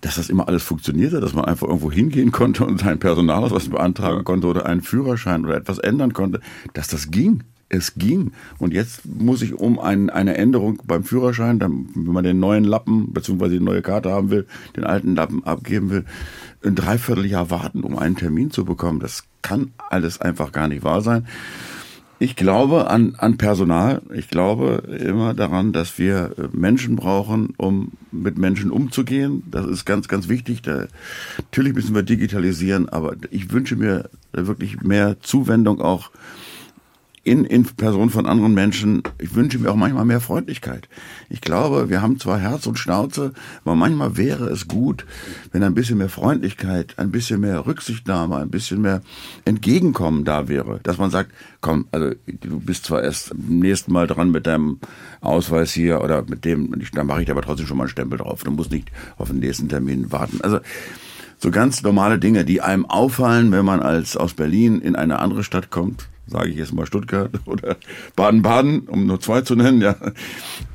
[0.02, 4.24] dass das immer alles funktionierte, dass man einfach irgendwo hingehen konnte und sein Personalausweis beantragen
[4.24, 6.42] konnte oder einen Führerschein oder etwas ändern konnte,
[6.74, 7.44] dass das ging.
[7.74, 8.34] Es ging.
[8.58, 12.66] Und jetzt muss ich um ein, eine Änderung beim Führerschein, dann, wenn man den neuen
[12.66, 13.48] Lappen bzw.
[13.48, 16.04] die neue Karte haben will, den alten Lappen abgeben will,
[16.66, 19.00] ein Dreivierteljahr warten, um einen Termin zu bekommen.
[19.00, 21.26] Das kann alles einfach gar nicht wahr sein.
[22.21, 24.03] Ich glaube an, an Personal.
[24.13, 29.41] Ich glaube immer daran, dass wir äh, Menschen brauchen, um mit Menschen umzugehen.
[29.49, 30.62] Das ist ganz, ganz wichtig.
[30.62, 30.86] Da,
[31.38, 36.12] natürlich müssen wir digitalisieren, aber ich wünsche mir wirklich mehr Zuwendung auch
[37.23, 39.03] in, in Person von anderen Menschen.
[39.19, 40.89] Ich wünsche mir auch manchmal mehr Freundlichkeit.
[41.29, 45.05] Ich glaube, wir haben zwar Herz und Schnauze, aber manchmal wäre es gut,
[45.51, 49.01] wenn ein bisschen mehr Freundlichkeit, ein bisschen mehr Rücksichtnahme, ein bisschen mehr
[49.45, 50.79] Entgegenkommen da wäre.
[50.81, 51.31] Dass man sagt,
[51.62, 54.79] komm, also du bist zwar erst am nächsten Mal dran mit deinem
[55.21, 58.43] Ausweis hier oder mit dem, da mache ich aber trotzdem schon mal einen Stempel drauf.
[58.43, 60.41] Du musst nicht auf den nächsten Termin warten.
[60.41, 60.60] Also
[61.41, 65.43] So ganz normale Dinge, die einem auffallen, wenn man als aus Berlin in eine andere
[65.43, 67.77] Stadt kommt, sage ich jetzt mal Stuttgart oder
[68.15, 69.95] Baden-Baden, um nur zwei zu nennen, ja.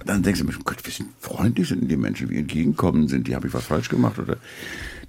[0.05, 3.47] Dann denkst du mir, Gott, wie freundlich sind die Menschen, wie entgegenkommen sind, die habe
[3.47, 4.39] ich was falsch gemacht oder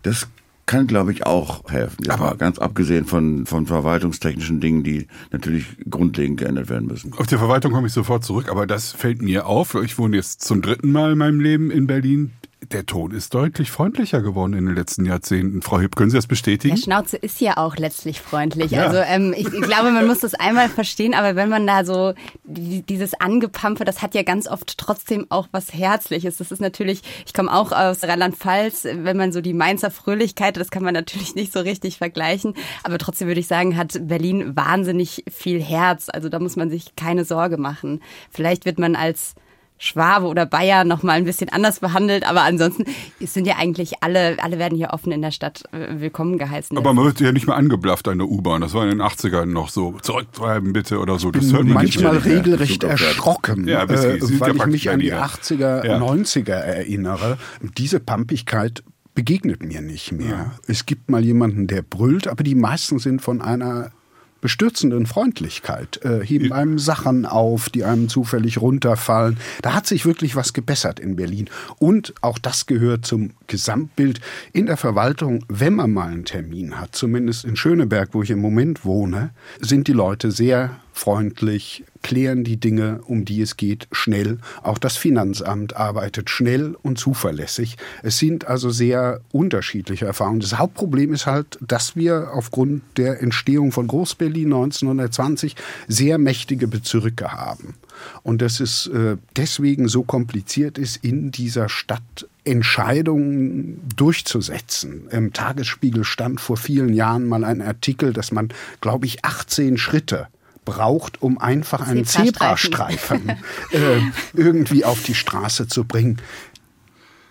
[0.04, 0.28] das
[0.68, 2.04] kann, glaube ich, auch helfen.
[2.06, 7.14] Ja, aber ganz abgesehen von, von verwaltungstechnischen Dingen, die natürlich grundlegend geändert werden müssen.
[7.14, 9.74] Auf die Verwaltung komme ich sofort zurück, aber das fällt mir auf.
[9.76, 13.72] Ich wohne jetzt zum dritten Mal in meinem Leben in Berlin der Ton ist deutlich
[13.72, 15.62] freundlicher geworden in den letzten Jahrzehnten.
[15.62, 16.76] Frau Hipp, können Sie das bestätigen?
[16.76, 18.72] Der Schnauze ist ja auch letztlich freundlich.
[18.72, 18.88] Ja.
[18.88, 22.14] Also ähm, ich, ich, glaube, man muss das einmal verstehen, aber wenn man da so
[22.44, 26.38] dieses Angepampfe, das hat ja ganz oft trotzdem auch was Herzliches.
[26.38, 30.72] Das ist natürlich, ich komme auch aus Rheinland-Pfalz, wenn man so die Mainzer Fröhlichkeit, das
[30.72, 35.24] kann man natürlich nicht so richtig vergleichen, aber trotzdem würde ich sagen, hat Berlin wahnsinnig
[35.32, 36.08] viel Herz.
[36.12, 38.02] Also da muss man sich keine Sorge machen.
[38.32, 39.36] Vielleicht wird man als
[39.78, 42.86] Schwabe oder Bayer noch mal ein bisschen anders behandelt, aber ansonsten
[43.20, 46.78] sind ja eigentlich alle, alle werden hier offen in der Stadt äh, willkommen geheißen.
[46.78, 48.62] Aber man wird ja nicht mehr angeblafft an der U-Bahn.
[48.62, 49.98] Das war in den 80ern noch so.
[50.02, 51.32] Zurücktreiben bitte oder so.
[51.32, 55.86] Das hört man manchmal nicht regelrecht erschrocken, ja, äh, weil ich mich an die 80er,
[55.86, 55.98] ja.
[55.98, 57.38] 90er erinnere.
[57.78, 60.28] Diese Pampigkeit begegnet mir nicht mehr.
[60.28, 60.52] Ja.
[60.68, 63.92] Es gibt mal jemanden, der brüllt, aber die meisten sind von einer
[64.42, 69.38] bestürzenden Freundlichkeit, äh, heben einem Sachen auf, die einem zufällig runterfallen.
[69.62, 71.50] Da hat sich wirklich was gebessert in Berlin.
[71.78, 74.22] Und auch das gehört zum Gesamtbild
[74.54, 75.44] in der Verwaltung.
[75.48, 79.88] Wenn man mal einen Termin hat, zumindest in Schöneberg, wo ich im Moment wohne, sind
[79.88, 84.40] die Leute sehr freundlich, klären die Dinge, um die es geht, schnell.
[84.64, 87.78] Auch das Finanzamt arbeitet schnell und zuverlässig.
[88.04, 90.40] Es sind also sehr unterschiedliche Erfahrungen.
[90.40, 95.56] Das Hauptproblem ist halt, dass wir aufgrund der Entstehung von Groß-Berlin 1920
[95.88, 97.76] sehr mächtige Bezirke haben.
[98.24, 105.08] Und dass es äh, deswegen so kompliziert ist, in dieser Stadt Entscheidungen durchzusetzen.
[105.12, 110.28] Im Tagesspiegel stand vor vielen Jahren mal ein Artikel, dass man, glaube ich, 18 Schritte
[110.68, 113.30] braucht, um einfach einen Zebrastreifen
[113.72, 114.02] äh,
[114.34, 116.18] irgendwie auf die Straße zu bringen.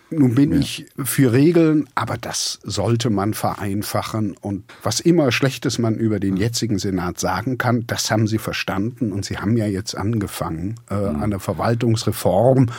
[0.09, 0.59] Nun bin ja.
[0.61, 4.37] ich für Regeln, aber das sollte man vereinfachen.
[4.40, 9.12] Und was immer Schlechtes man über den jetzigen Senat sagen kann, das haben sie verstanden.
[9.12, 11.22] Und sie haben ja jetzt angefangen, äh, mhm.
[11.22, 12.70] eine Verwaltungsreform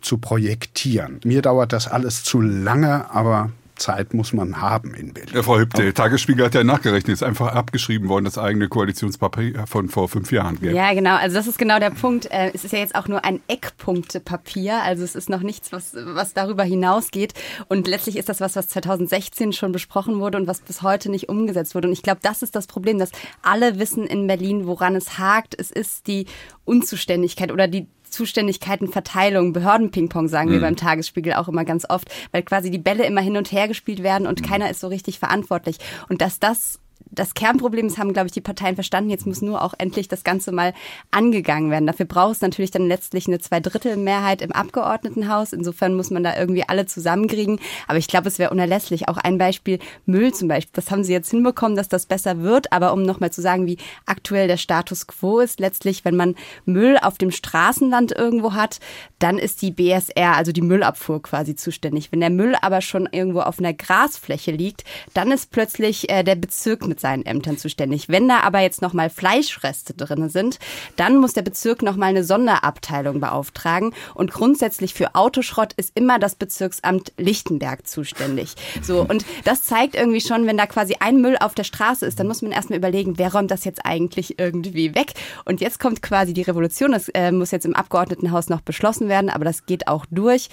[0.00, 1.20] zu projektieren.
[1.24, 5.34] Mir dauert das alles zu lange, aber Zeit muss man haben in Berlin.
[5.34, 9.66] Ja, Frau Hüb, der Tagesspiegel hat ja nachgerechnet, ist einfach abgeschrieben worden, das eigene Koalitionspapier
[9.66, 10.60] von vor fünf Jahren.
[10.60, 10.74] Gell?
[10.74, 11.16] Ja, genau.
[11.16, 12.30] Also das ist genau der Punkt.
[12.30, 14.82] Äh, es ist ja jetzt auch nur ein Eckpunktepapier.
[14.82, 17.34] Also es ist noch nichts, was, was darüber hinausgeht.
[17.68, 21.28] Und letztlich ist das was, was 2016 schon besprochen wurde und was bis heute nicht
[21.28, 21.88] umgesetzt wurde.
[21.88, 23.10] Und ich glaube, das ist das Problem, dass
[23.42, 25.54] alle wissen in Berlin, woran es hakt.
[25.58, 26.26] Es ist die
[26.64, 30.54] Unzuständigkeit oder die Zuständigkeitenverteilung, Behördenpingpong sagen mhm.
[30.54, 33.68] wir beim Tagesspiegel auch immer ganz oft, weil quasi die Bälle immer hin und her
[33.68, 34.46] gespielt werden und mhm.
[34.46, 35.78] keiner ist so richtig verantwortlich.
[36.08, 36.78] Und dass das
[37.10, 39.10] das Kernproblem ist, haben, glaube ich, die Parteien verstanden.
[39.10, 40.74] Jetzt muss nur auch endlich das Ganze mal
[41.10, 41.86] angegangen werden.
[41.86, 45.52] Dafür braucht es natürlich dann letztlich eine Zweidrittelmehrheit im Abgeordnetenhaus.
[45.52, 47.60] Insofern muss man da irgendwie alle zusammenkriegen.
[47.88, 49.08] Aber ich glaube, es wäre unerlässlich.
[49.08, 50.72] Auch ein Beispiel Müll zum Beispiel.
[50.74, 52.72] Das haben sie jetzt hinbekommen, dass das besser wird.
[52.72, 56.34] Aber um nochmal zu sagen, wie aktuell der Status quo ist, letztlich, wenn man
[56.64, 58.80] Müll auf dem Straßenland irgendwo hat,
[59.18, 62.12] dann ist die BSR, also die Müllabfuhr quasi zuständig.
[62.12, 64.84] Wenn der Müll aber schon irgendwo auf einer Grasfläche liegt,
[65.14, 68.10] dann ist plötzlich äh, der Bezirk mit seinen Ämtern zuständig.
[68.10, 70.58] Wenn da aber jetzt nochmal Fleischreste drin sind,
[70.96, 73.94] dann muss der Bezirk nochmal eine Sonderabteilung beauftragen.
[74.14, 78.56] Und grundsätzlich für Autoschrott ist immer das Bezirksamt Lichtenberg zuständig.
[78.82, 82.20] So, und das zeigt irgendwie schon, wenn da quasi ein Müll auf der Straße ist,
[82.20, 85.14] dann muss man erstmal überlegen, wer räumt das jetzt eigentlich irgendwie weg?
[85.46, 86.92] Und jetzt kommt quasi die Revolution.
[86.92, 90.50] Das äh, muss jetzt im Abgeordnetenhaus noch beschlossen werden, aber das geht auch durch.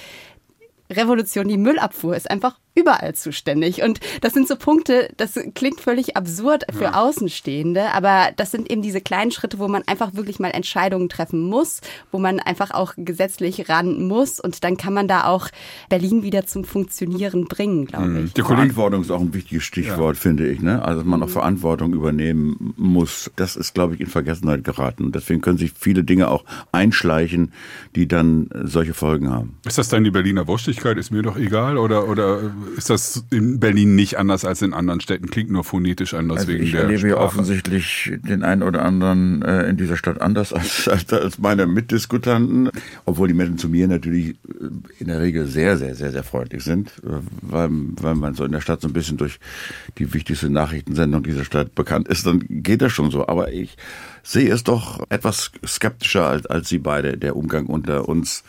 [0.89, 3.81] Revolution, die Müllabfuhr ist einfach überall zuständig.
[3.81, 7.01] Und das sind so Punkte, das klingt völlig absurd für ja.
[7.01, 11.41] Außenstehende, aber das sind eben diese kleinen Schritte, wo man einfach wirklich mal Entscheidungen treffen
[11.41, 15.49] muss, wo man einfach auch gesetzlich ran muss und dann kann man da auch
[15.89, 18.25] Berlin wieder zum Funktionieren bringen, glaube mhm.
[18.25, 18.33] ich.
[18.33, 20.21] Die Verantwortung ist auch ein wichtiges Stichwort, ja.
[20.21, 20.61] finde ich.
[20.61, 20.81] Ne?
[20.81, 21.31] Also, dass man auch mhm.
[21.31, 25.11] Verantwortung übernehmen muss, das ist, glaube ich, in Vergessenheit geraten.
[25.11, 27.53] Deswegen können sich viele Dinge auch einschleichen,
[27.95, 29.57] die dann solche Folgen haben.
[29.65, 30.97] Ist das dann die Berliner Wurstigkeit?
[30.97, 35.01] Ist mir doch egal oder, oder ist das in Berlin nicht anders als in anderen
[35.01, 35.29] Städten?
[35.29, 37.17] Klingt nur phonetisch anders also wegen ich der erlebe Sprache.
[37.17, 42.69] offensichtlich den einen oder anderen äh, in dieser Stadt anders als, als, als meine Mitdiskutanten,
[43.05, 46.63] obwohl die Menschen zu mir natürlich äh, in der Regel sehr, sehr, sehr, sehr freundlich
[46.63, 47.69] sind, äh, weil,
[48.01, 49.39] weil man so in der Stadt so ein bisschen durch
[49.97, 53.27] die wichtigste Nachrichtensendung dieser Stadt bekannt ist, dann geht das schon so.
[53.27, 53.77] Aber ich
[54.23, 57.17] sehe es doch etwas skeptischer als, als Sie beide.
[57.17, 58.43] Der Umgang unter uns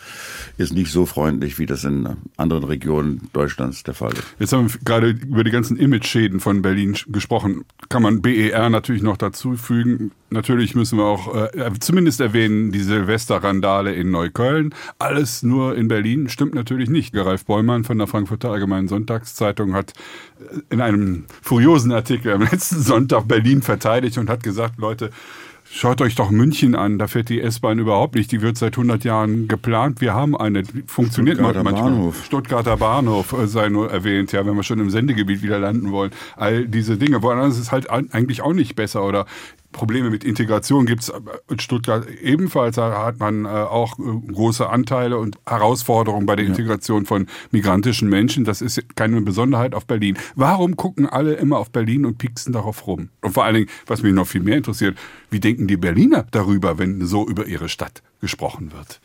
[0.59, 4.25] ist nicht so freundlich, wie das in anderen Regionen Deutschlands der Fall ist.
[4.39, 7.65] Jetzt haben wir gerade über die ganzen Image-Schäden von Berlin gesprochen.
[7.89, 10.13] Kann man BER natürlich noch dazu fügen.
[10.31, 14.73] Natürlich müssen wir auch äh, zumindest erwähnen, die Silvesterrandale in Neukölln.
[14.99, 17.17] Alles nur in Berlin stimmt natürlich nicht.
[17.17, 19.93] Ralf Bäumann von der Frankfurter Allgemeinen Sonntagszeitung hat
[20.39, 25.11] äh, in einem furiosen Artikel am letzten Sonntag Berlin verteidigt und hat gesagt, Leute,
[25.73, 28.33] Schaut euch doch München an, da fährt die S-Bahn überhaupt nicht.
[28.33, 30.01] Die wird seit 100 Jahren geplant.
[30.01, 31.93] Wir haben eine, funktioniert Stuttgarter manchmal.
[31.93, 32.25] Bahnhof.
[32.25, 36.11] Stuttgarter Bahnhof äh, sei nur erwähnt, ja, wenn wir schon im Sendegebiet wieder landen wollen.
[36.37, 37.23] All diese Dinge.
[37.23, 39.27] Woanders ist es halt eigentlich auch nicht besser oder
[39.73, 41.13] Probleme mit Integration gibt es
[41.49, 42.77] in Stuttgart ebenfalls.
[42.77, 48.09] Da hat man äh, auch äh, große Anteile und Herausforderungen bei der Integration von migrantischen
[48.09, 48.45] Menschen.
[48.45, 50.19] Das ist keine Besonderheit auf Berlin.
[50.35, 53.11] Warum gucken alle immer auf Berlin und pieksen darauf rum?
[53.21, 54.99] Und vor allen Dingen, was mich noch viel mehr interessiert,
[55.31, 59.01] wie denken die Berliner darüber, wenn so über ihre Stadt gesprochen wird?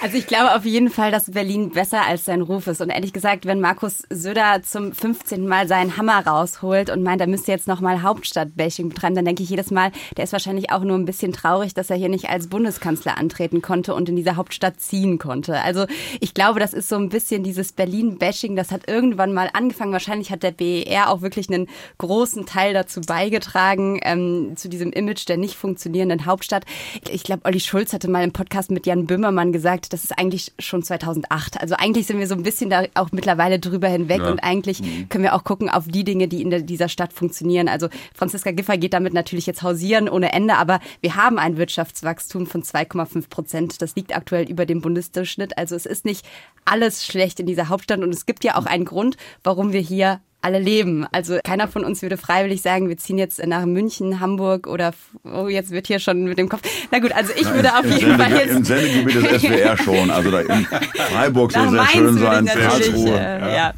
[0.00, 2.80] Also ich glaube auf jeden Fall, dass Berlin besser als sein Ruf ist.
[2.80, 5.46] Und ehrlich gesagt, wenn Markus Söder zum 15.
[5.46, 9.50] Mal seinen Hammer rausholt und meint, er müsste jetzt nochmal Hauptstadtbashing betreiben, dann denke ich
[9.50, 12.48] jedes Mal, der ist wahrscheinlich auch nur ein bisschen traurig, dass er hier nicht als
[12.48, 15.60] Bundeskanzler antreten konnte und in dieser Hauptstadt ziehen konnte.
[15.60, 15.86] Also
[16.20, 19.92] ich glaube, das ist so ein bisschen dieses Berlin-Bashing, das hat irgendwann mal angefangen.
[19.92, 25.28] Wahrscheinlich hat der BER auch wirklich einen großen Teil dazu beigetragen, ähm, zu diesem Image
[25.28, 26.64] der nicht funktionierenden Hauptstadt.
[27.10, 30.18] Ich glaube, Olli Schulz hatte mal im Podcast mit Jan Böhmermann Böhmermann gesagt, das ist
[30.18, 31.60] eigentlich schon 2008.
[31.60, 34.30] Also eigentlich sind wir so ein bisschen da auch mittlerweile drüber hinweg ja.
[34.30, 35.08] und eigentlich mhm.
[35.08, 37.68] können wir auch gucken auf die Dinge, die in dieser Stadt funktionieren.
[37.68, 42.46] Also Franziska Giffer geht damit natürlich jetzt hausieren ohne Ende, aber wir haben ein Wirtschaftswachstum
[42.46, 43.82] von 2,5 Prozent.
[43.82, 45.56] Das liegt aktuell über dem Bundesdurchschnitt.
[45.58, 46.26] Also es ist nicht
[46.64, 50.20] alles schlecht in dieser Hauptstadt und es gibt ja auch einen Grund, warum wir hier
[50.42, 51.06] alle leben.
[51.12, 54.92] Also keiner von uns würde freiwillig sagen, wir ziehen jetzt nach München, Hamburg oder
[55.24, 56.62] oh, jetzt wird hier schon mit dem Kopf.
[56.90, 60.10] Na gut, also ich Na, würde auf jeden Fall jetzt im Sendegebiet des SWR schon,
[60.10, 60.66] also da in
[61.12, 63.18] Freiburg soll sehr schön sein, Karlsruhe.
[63.18, 63.54] Äh, ja.
[63.54, 63.74] ja.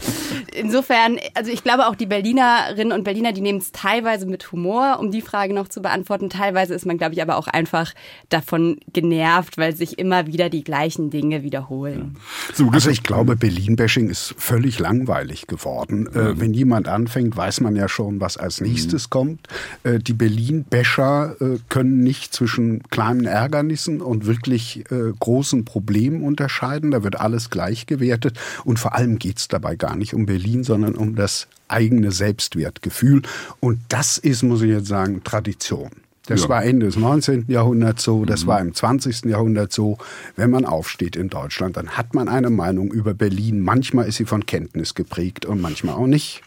[0.55, 4.99] Insofern, also ich glaube auch die Berlinerinnen und Berliner, die nehmen es teilweise mit Humor,
[5.01, 6.31] um die Frage noch zu beantworten.
[6.31, 7.93] Teilweise ist man, glaube ich, aber auch einfach
[8.29, 12.17] davon genervt, weil sich immer wieder die gleichen Dinge wiederholen.
[12.59, 12.69] Ja.
[12.73, 16.07] Also ich glaube, Berlin-Bashing ist völlig langweilig geworden.
[16.09, 19.11] Äh, wenn wenn jemand anfängt, weiß man ja schon, was als nächstes mhm.
[19.11, 19.49] kommt.
[19.85, 26.91] Äh, die Berlin-Bäscher äh, können nicht zwischen kleinen Ärgernissen und wirklich äh, großen Problemen unterscheiden.
[26.91, 28.39] Da wird alles gleich gewertet.
[28.65, 33.23] Und vor allem geht es dabei gar nicht um Berlin, sondern um das eigene Selbstwertgefühl.
[33.61, 36.02] Und das ist, muss ich jetzt sagen, Tradition.
[36.27, 36.49] Das ja.
[36.49, 37.47] war Ende des 19.
[37.49, 38.49] Jahrhunderts so, das mhm.
[38.49, 39.25] war im 20.
[39.25, 39.99] Jahrhundert so.
[40.37, 43.61] Wenn man aufsteht in Deutschland, dann hat man eine Meinung über Berlin.
[43.61, 46.43] Manchmal ist sie von Kenntnis geprägt und manchmal auch nicht.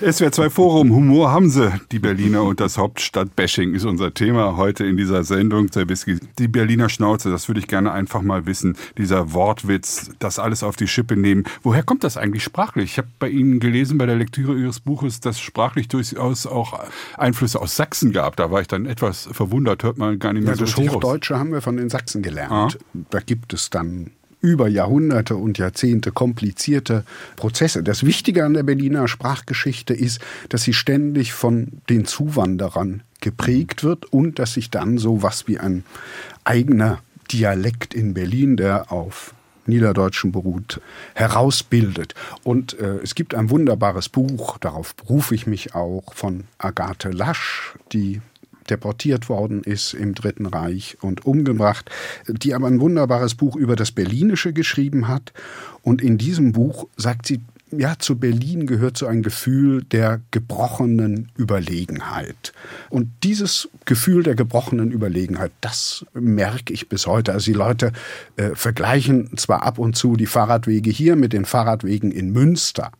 [0.00, 4.86] SWR 2 Forum, Humor haben sie, die Berliner und das Hauptstadtbashing ist unser Thema heute
[4.86, 5.72] in dieser Sendung.
[5.72, 8.76] Zerbiski, die Berliner Schnauze, das würde ich gerne einfach mal wissen.
[8.96, 11.44] Dieser Wortwitz, das alles auf die Schippe nehmen.
[11.62, 12.92] Woher kommt das eigentlich sprachlich?
[12.92, 16.78] Ich habe bei Ihnen gelesen, bei der Lektüre Ihres Buches, dass sprachlich durchaus auch
[17.16, 18.36] Einflüsse aus Sachsen gab.
[18.36, 21.34] Da war ich dann etwas verwundert, hört man gar nicht mehr ja, so Das Hochdeutsche
[21.34, 21.40] raus.
[21.40, 22.78] haben wir von den Sachsen gelernt.
[22.78, 23.00] Ah.
[23.10, 27.04] Da gibt es dann über Jahrhunderte und Jahrzehnte komplizierte
[27.36, 27.82] Prozesse.
[27.82, 34.06] Das Wichtige an der Berliner Sprachgeschichte ist, dass sie ständig von den Zuwanderern geprägt wird
[34.06, 35.84] und dass sich dann so was wie ein
[36.44, 37.00] eigener
[37.32, 39.34] Dialekt in Berlin, der auf
[39.66, 40.80] Niederdeutschen beruht,
[41.14, 42.14] herausbildet.
[42.42, 47.74] Und äh, es gibt ein wunderbares Buch, darauf berufe ich mich auch, von Agathe Lasch,
[47.92, 48.22] die
[48.70, 51.90] deportiert worden ist im Dritten Reich und umgebracht,
[52.26, 55.32] die aber ein wunderbares Buch über das Berlinische geschrieben hat.
[55.82, 61.30] Und in diesem Buch sagt sie, ja, zu Berlin gehört so ein Gefühl der gebrochenen
[61.36, 62.52] Überlegenheit.
[62.88, 67.32] Und dieses Gefühl der gebrochenen Überlegenheit, das merke ich bis heute.
[67.32, 67.92] Also die Leute
[68.36, 72.90] äh, vergleichen zwar ab und zu die Fahrradwege hier mit den Fahrradwegen in Münster,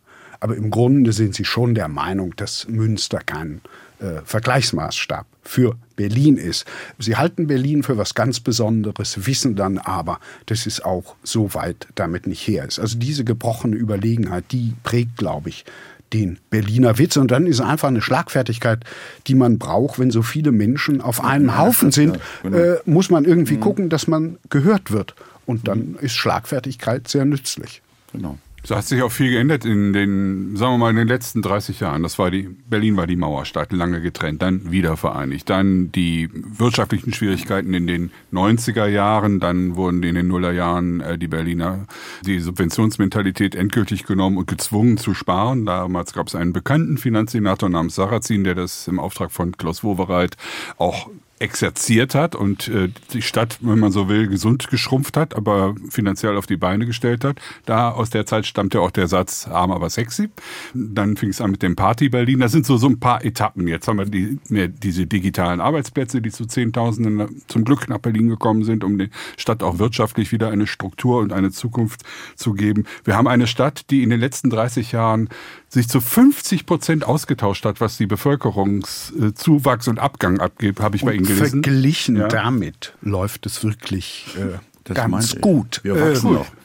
[0.40, 3.61] aber im Grunde sind sie schon der Meinung, dass Münster kein
[4.01, 6.67] äh, Vergleichsmaßstab für Berlin ist.
[6.99, 11.89] Sie halten Berlin für was ganz Besonderes, wissen dann aber, dass es auch so weit
[11.95, 12.79] damit nicht her ist.
[12.79, 15.65] Also diese gebrochene Überlegenheit, die prägt, glaube ich,
[16.13, 17.17] den Berliner Witz.
[17.17, 18.85] Und dann ist einfach eine Schlagfertigkeit,
[19.27, 22.57] die man braucht, wenn so viele Menschen auf einem Haufen sind, genau.
[22.57, 23.61] äh, muss man irgendwie mhm.
[23.61, 25.15] gucken, dass man gehört wird.
[25.47, 27.83] Und dann ist Schlagfertigkeit sehr nützlich.
[28.13, 28.39] Genau.
[28.68, 31.81] So hat sich auch viel geändert in den, sagen wir mal, in den letzten 30
[31.81, 32.02] Jahren.
[32.02, 35.48] Das war die, Berlin war die Mauerstadt, lange getrennt, dann wieder vereinigt.
[35.48, 41.28] Dann die wirtschaftlichen Schwierigkeiten in den 90er Jahren, dann wurden in den Nullerjahren äh, die
[41.28, 41.87] Berliner
[42.26, 45.64] die Subventionsmentalität endgültig genommen und gezwungen zu sparen.
[45.64, 50.37] Damals gab es einen bekannten Finanzsenator namens Sarrazin, der das im Auftrag von Klaus Wowereit
[50.76, 51.09] auch
[51.40, 56.37] exerziert hat und äh, die Stadt, wenn man so will, gesund geschrumpft hat, aber finanziell
[56.37, 57.40] auf die Beine gestellt hat.
[57.66, 60.31] Da aus der Zeit stammt ja auch der Satz arm aber sexy.
[60.74, 62.40] Dann fing es an mit dem Party Berlin.
[62.40, 63.68] Das sind so so ein paar Etappen.
[63.68, 68.29] Jetzt haben wir die, mehr diese digitalen Arbeitsplätze, die zu Zehntausenden zum Glück nach Berlin
[68.29, 72.03] gekommen sind, um der Stadt auch wirtschaftlich wieder eine Struktur und eine Zukunft
[72.37, 72.85] zu geben.
[73.05, 75.29] Wir haben eine Stadt, die in den letzten 30 Jahren
[75.68, 81.14] sich zu 50 Prozent ausgetauscht hat, was die Bevölkerungszuwachs und Abgang abgibt, habe ich bei
[81.14, 81.62] Ihnen gelesen.
[81.62, 82.28] Verglichen ja.
[82.28, 84.59] damit läuft es wirklich äh,
[84.94, 85.83] ganz gut.
[85.85, 86.14] Äh,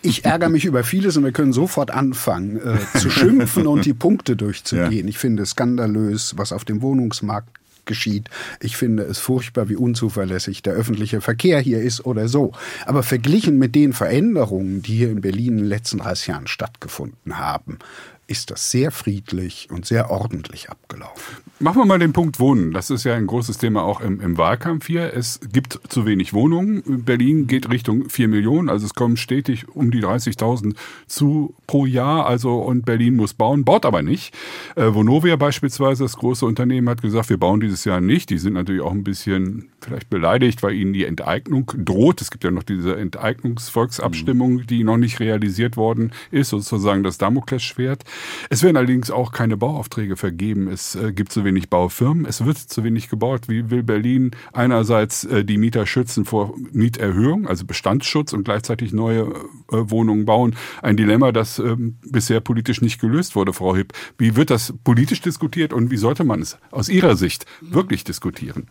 [0.02, 3.94] ich ärgere mich über vieles und wir können sofort anfangen äh, zu schimpfen und die
[3.94, 5.06] Punkte durchzugehen.
[5.06, 5.10] Ja.
[5.10, 7.50] Ich finde es skandalös, was auf dem Wohnungsmarkt
[7.86, 8.30] geschieht.
[8.62, 12.54] Ich finde es furchtbar, wie unzuverlässig der öffentliche Verkehr hier ist oder so.
[12.86, 17.38] Aber verglichen mit den Veränderungen, die hier in Berlin in den letzten 30 Jahren stattgefunden
[17.38, 17.80] haben,
[18.28, 21.38] ist das sehr friedlich und sehr ordentlich abgelaufen.
[21.60, 22.72] Machen wir mal den Punkt Wohnen.
[22.72, 25.14] Das ist ja ein großes Thema auch im, im, Wahlkampf hier.
[25.14, 27.04] Es gibt zu wenig Wohnungen.
[27.06, 30.76] Berlin geht Richtung 4 Millionen, also es kommen stetig um die 30.000
[31.08, 32.26] zu pro Jahr.
[32.26, 34.34] Also und Berlin muss bauen, baut aber nicht.
[34.76, 38.30] Äh, Vonovia beispielsweise, das große Unternehmen, hat gesagt, wir bauen dieses Jahr nicht.
[38.30, 42.22] Die sind natürlich auch ein bisschen vielleicht beleidigt, weil ihnen die Enteignung droht.
[42.22, 48.04] Es gibt ja noch diese Enteignungsvolksabstimmung, die noch nicht realisiert worden ist, sozusagen das Damoklesschwert.
[48.50, 50.68] Es werden allerdings auch keine Bauaufträge vergeben.
[50.68, 52.26] Es äh, gibt zu wenig Baufirmen.
[52.26, 53.48] Es wird zu wenig gebaut.
[53.48, 59.22] Wie will Berlin einerseits äh, die Mieter schützen vor Mieterhöhung, also Bestandsschutz und gleichzeitig neue
[59.24, 59.32] äh,
[59.70, 60.56] Wohnungen bauen?
[60.82, 63.94] Ein Dilemma, das ähm, bisher politisch nicht gelöst wurde, Frau Hipp.
[64.18, 68.68] Wie wird das politisch diskutiert und wie sollte man es aus Ihrer Sicht wirklich diskutieren?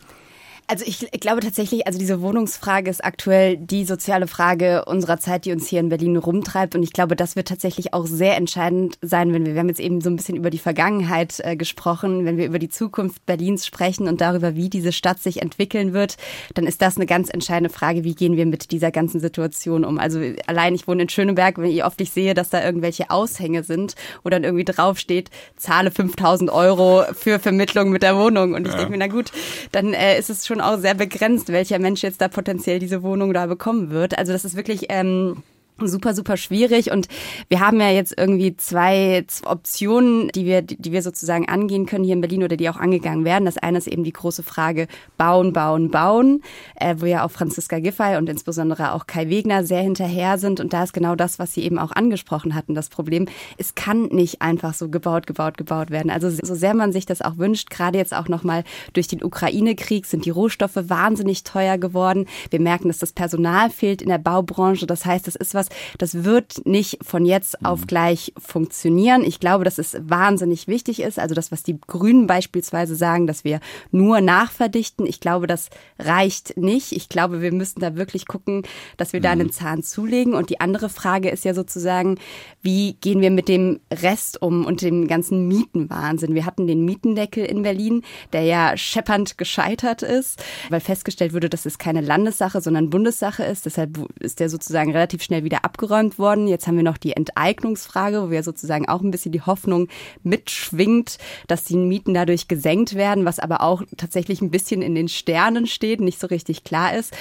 [0.68, 5.52] Also ich, glaube tatsächlich, also diese Wohnungsfrage ist aktuell die soziale Frage unserer Zeit, die
[5.52, 6.74] uns hier in Berlin rumtreibt.
[6.74, 9.80] Und ich glaube, das wird tatsächlich auch sehr entscheidend sein, wenn wir, wir haben jetzt
[9.80, 13.66] eben so ein bisschen über die Vergangenheit äh, gesprochen, wenn wir über die Zukunft Berlins
[13.66, 16.16] sprechen und darüber, wie diese Stadt sich entwickeln wird,
[16.54, 19.98] dann ist das eine ganz entscheidende Frage, wie gehen wir mit dieser ganzen Situation um.
[19.98, 23.62] Also allein, ich wohne in Schöneberg, wenn ich oft ich sehe, dass da irgendwelche Aushänge
[23.62, 28.54] sind, wo dann irgendwie draufsteht, zahle 5000 Euro für Vermittlung mit der Wohnung.
[28.54, 28.78] Und ich ja.
[28.78, 29.32] denke mir, na gut,
[29.72, 33.32] dann äh, ist es schon auch sehr begrenzt, welcher Mensch jetzt da potenziell diese Wohnung
[33.32, 34.18] da bekommen wird.
[34.18, 35.42] Also das ist wirklich ähm,
[35.80, 36.90] super, super schwierig.
[36.90, 37.08] Und
[37.48, 42.14] wir haben ja jetzt irgendwie zwei Optionen, die wir, die wir sozusagen angehen können hier
[42.14, 43.44] in Berlin oder die auch angegangen werden.
[43.44, 46.42] Das eine ist eben die große Frage bauen, bauen, bauen,
[46.76, 50.60] äh, wo ja auch Franziska Giffey und insbesondere auch Kai Wegner sehr hinterher sind.
[50.60, 53.26] Und da ist genau das, was Sie eben auch angesprochen hatten, das Problem.
[53.58, 56.10] Es kann nicht einfach so gebaut, gebaut, gebaut werden.
[56.10, 60.06] Also so sehr man sich das auch wünscht, gerade jetzt auch nochmal durch den Ukraine-Krieg
[60.06, 62.26] sind die Rohstoffe wahnsinnig teuer geworden.
[62.50, 64.86] Wir merken, dass das Personal fehlt in der Baubranche.
[64.86, 67.86] Das heißt, das ist was, das wird nicht von jetzt auf mhm.
[67.86, 69.24] gleich funktionieren.
[69.24, 71.18] Ich glaube, dass es wahnsinnig wichtig ist.
[71.18, 75.06] Also das, was die Grünen beispielsweise sagen, dass wir nur nachverdichten.
[75.06, 76.92] Ich glaube, das reicht nicht.
[76.92, 78.62] Ich glaube, wir müssen da wirklich gucken,
[78.96, 79.52] dass wir da einen mhm.
[79.52, 80.34] Zahn zulegen.
[80.34, 82.18] Und die andere Frage ist ja sozusagen,
[82.62, 86.34] wie gehen wir mit dem Rest um und dem ganzen Mietenwahnsinn?
[86.34, 91.66] Wir hatten den Mietendeckel in Berlin, der ja scheppernd gescheitert ist, weil festgestellt wurde, dass
[91.66, 93.66] es keine Landessache, sondern Bundessache ist.
[93.66, 96.48] Deshalb ist der sozusagen relativ schnell wieder abgeräumt worden.
[96.48, 99.88] Jetzt haben wir noch die Enteignungsfrage, wo wir sozusagen auch ein bisschen die Hoffnung
[100.22, 105.08] mitschwingt, dass die Mieten dadurch gesenkt werden, was aber auch tatsächlich ein bisschen in den
[105.08, 107.14] Sternen steht, nicht so richtig klar ist.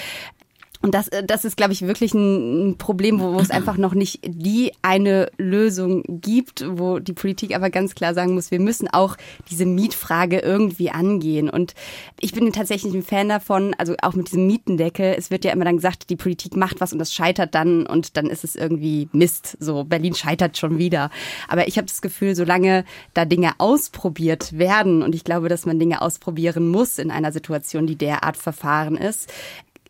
[0.81, 3.93] Und das, äh, das ist, glaube ich, wirklich ein Problem, wo, wo es einfach noch
[3.93, 8.87] nicht die eine Lösung gibt, wo die Politik aber ganz klar sagen muss, wir müssen
[8.87, 9.15] auch
[9.49, 11.49] diese Mietfrage irgendwie angehen.
[11.49, 11.75] Und
[12.19, 15.15] ich bin tatsächlich ein Fan davon, also auch mit diesem Mietendeckel.
[15.17, 18.17] Es wird ja immer dann gesagt, die Politik macht was und das scheitert dann und
[18.17, 19.57] dann ist es irgendwie Mist.
[19.59, 21.11] So, Berlin scheitert schon wieder.
[21.47, 25.79] Aber ich habe das Gefühl, solange da Dinge ausprobiert werden und ich glaube, dass man
[25.79, 29.31] Dinge ausprobieren muss in einer Situation, die derart verfahren ist,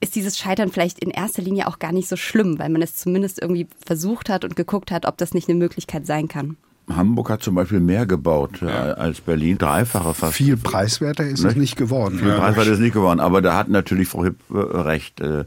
[0.02, 2.96] ist dieses Scheitern vielleicht in erster Linie auch gar nicht so schlimm, weil man es
[2.96, 6.58] zumindest irgendwie versucht hat und geguckt hat, ob das nicht eine Möglichkeit sein kann.
[6.90, 8.94] Hamburg hat zum Beispiel mehr gebaut ja.
[8.94, 10.34] als Berlin, dreifache fast.
[10.34, 11.50] Viel preiswerter ist ne?
[11.50, 12.20] es nicht geworden.
[12.20, 12.40] Viel ja.
[12.40, 15.22] preiswerter ist es nicht geworden, aber da hat natürlich Frau Hipp äh, recht.
[15.22, 15.46] Äh,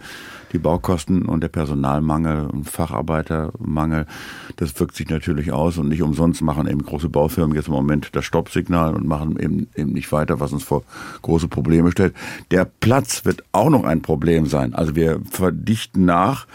[0.52, 4.06] die Baukosten und der Personalmangel und Facharbeitermangel,
[4.54, 8.10] das wirkt sich natürlich aus und nicht umsonst machen eben große Baufirmen jetzt im Moment
[8.12, 10.84] das Stoppsignal und machen eben, eben nicht weiter, was uns vor
[11.22, 12.14] große Probleme stellt.
[12.52, 14.74] Der Platz wird auch noch ein Problem sein.
[14.74, 16.46] Also wir verdichten nach.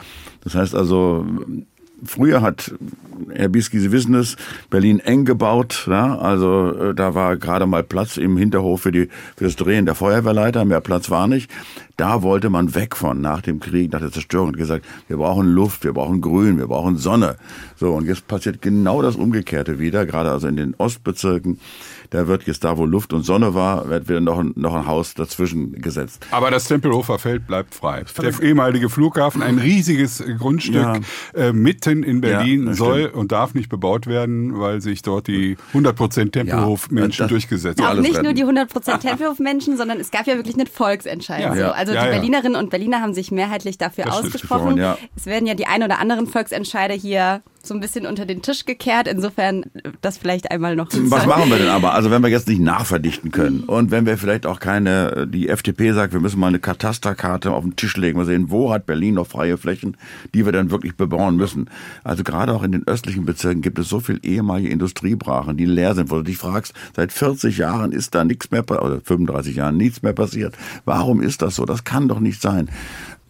[0.45, 1.25] Das heißt also,
[2.05, 2.73] Früher hat
[3.33, 4.35] Herr Bisky, Sie wissen es,
[4.69, 5.87] Berlin eng gebaut.
[5.89, 6.17] Ja?
[6.17, 9.95] Also äh, da war gerade mal Platz im Hinterhof für, die, für das Drehen der
[9.95, 10.65] Feuerwehrleiter.
[10.65, 11.49] Mehr Platz war nicht.
[11.97, 15.47] Da wollte man weg von nach dem Krieg, nach der Zerstörung und gesagt, wir brauchen
[15.47, 17.35] Luft, wir brauchen Grün, wir brauchen Sonne.
[17.75, 21.59] So, und jetzt passiert genau das Umgekehrte wieder, gerade also in den Ostbezirken
[22.09, 24.87] da wird jetzt da, wo Luft und Sonne war, wird wieder noch ein, noch ein
[24.87, 26.25] Haus dazwischen gesetzt.
[26.31, 28.03] Aber das Tempelhofer Feld bleibt frei.
[28.19, 30.99] Der ehemalige Flughafen, ein riesiges Grundstück ja.
[31.35, 35.57] äh, mitten in Berlin, ja, soll und darf nicht bebaut werden, weil sich dort die
[35.73, 37.99] 100% Tempelhof-Menschen ja, durchgesetzt haben.
[37.99, 41.41] Auch nicht nur die 100% Tempelhof-Menschen, sondern es gab ja wirklich einen Volksentscheid.
[41.41, 41.55] Ja.
[41.55, 41.71] So.
[41.71, 44.79] Also die Berlinerinnen und Berliner haben sich mehrheitlich dafür das ausgesprochen.
[45.15, 48.65] Es werden ja die ein oder anderen Volksentscheide hier so ein bisschen unter den Tisch
[48.65, 49.07] gekehrt.
[49.07, 49.65] Insofern
[50.01, 50.89] das vielleicht einmal noch.
[50.91, 51.93] Was machen wir denn aber?
[51.93, 55.91] Also wenn wir jetzt nicht nachverdichten können und wenn wir vielleicht auch keine, die FDP
[55.91, 59.15] sagt, wir müssen mal eine Katasterkarte auf den Tisch legen, wir sehen, wo hat Berlin
[59.15, 59.97] noch freie Flächen,
[60.33, 61.69] die wir dann wirklich bebauen müssen.
[62.03, 65.95] Also gerade auch in den östlichen Bezirken gibt es so viel ehemalige Industriebrachen, die leer
[65.95, 69.77] sind, wo du dich fragst, seit 40 Jahren ist da nichts mehr, oder 35 Jahren
[69.77, 70.55] nichts mehr passiert.
[70.85, 71.65] Warum ist das so?
[71.65, 72.69] Das kann doch nicht sein.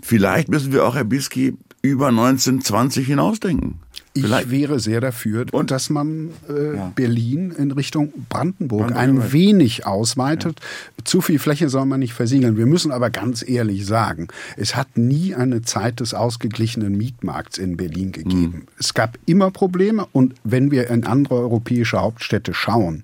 [0.02, 3.80] Vielleicht müssen wir auch, Herr Bisky, über 1920 hinausdenken.
[4.14, 4.50] Ich Vielleicht.
[4.50, 6.92] wäre sehr dafür, und dass man äh, ja.
[6.96, 10.60] Berlin in Richtung Brandenburg, Brandenburg ein wenig ausweitet.
[10.60, 11.06] Ja.
[11.06, 12.58] Zu viel Fläche soll man nicht versiegeln.
[12.58, 14.28] Wir müssen aber ganz ehrlich sagen,
[14.58, 18.64] es hat nie eine Zeit des ausgeglichenen Mietmarkts in Berlin gegeben.
[18.64, 18.68] Mhm.
[18.80, 23.04] Es gab immer Probleme und wenn wir in andere europäische Hauptstädte schauen,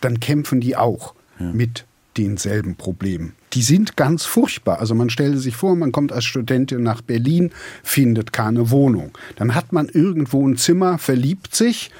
[0.00, 1.52] dann kämpfen die auch ja.
[1.52, 1.86] mit
[2.16, 3.32] denselben Problemen.
[3.52, 4.80] Die sind ganz furchtbar.
[4.80, 7.50] Also man stelle sich vor, man kommt als Studentin nach Berlin,
[7.82, 9.12] findet keine Wohnung.
[9.36, 11.90] Dann hat man irgendwo ein Zimmer, verliebt sich,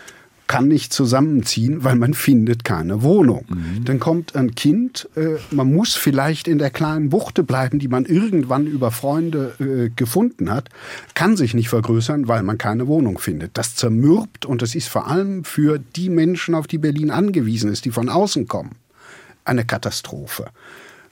[0.46, 3.46] kann nicht zusammenziehen, weil man findet keine Wohnung.
[3.48, 3.84] Mhm.
[3.84, 8.04] Dann kommt ein Kind, äh, man muss vielleicht in der kleinen Buchte bleiben, die man
[8.04, 10.68] irgendwann über Freunde äh, gefunden hat,
[11.14, 13.58] kann sich nicht vergrößern, weil man keine Wohnung findet.
[13.58, 17.84] Das zermürbt und das ist vor allem für die Menschen, auf die Berlin angewiesen ist,
[17.84, 18.76] die von außen kommen
[19.46, 20.46] eine Katastrophe.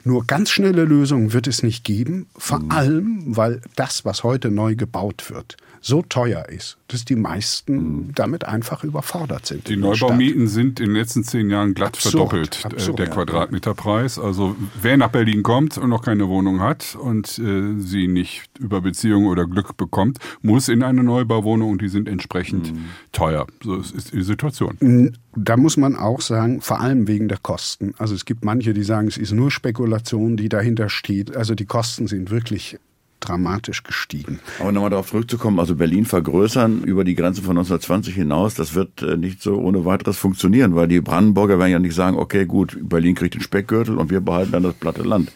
[0.03, 2.71] Nur ganz schnelle Lösungen wird es nicht geben, vor mhm.
[2.71, 8.11] allem, weil das, was heute neu gebaut wird, so teuer ist, dass die meisten mhm.
[8.15, 9.67] damit einfach überfordert sind.
[9.69, 14.17] Die Neubaumieten sind in den letzten zehn Jahren glatt absurd, verdoppelt, äh, absurd, der Quadratmeterpreis.
[14.17, 18.81] Also wer nach Berlin kommt und noch keine Wohnung hat und äh, sie nicht über
[18.81, 22.85] Beziehung oder Glück bekommt, muss in eine Neubauwohnung und die sind entsprechend mhm.
[23.11, 23.45] teuer.
[23.63, 25.15] So ist die Situation.
[25.35, 27.93] Da muss man auch sagen, vor allem wegen der Kosten.
[27.99, 31.35] Also es gibt manche, die sagen, es ist nur Spekulation, die dahinter steht.
[31.35, 32.79] Also die Kosten sind wirklich
[33.27, 34.39] dramatisch gestiegen.
[34.59, 39.01] Aber nochmal darauf zurückzukommen, also Berlin vergrößern über die Grenze von 1920 hinaus, das wird
[39.01, 42.77] äh, nicht so ohne weiteres funktionieren, weil die Brandenburger werden ja nicht sagen, okay, gut,
[42.81, 45.31] Berlin kriegt den Speckgürtel und wir behalten dann das platte Land.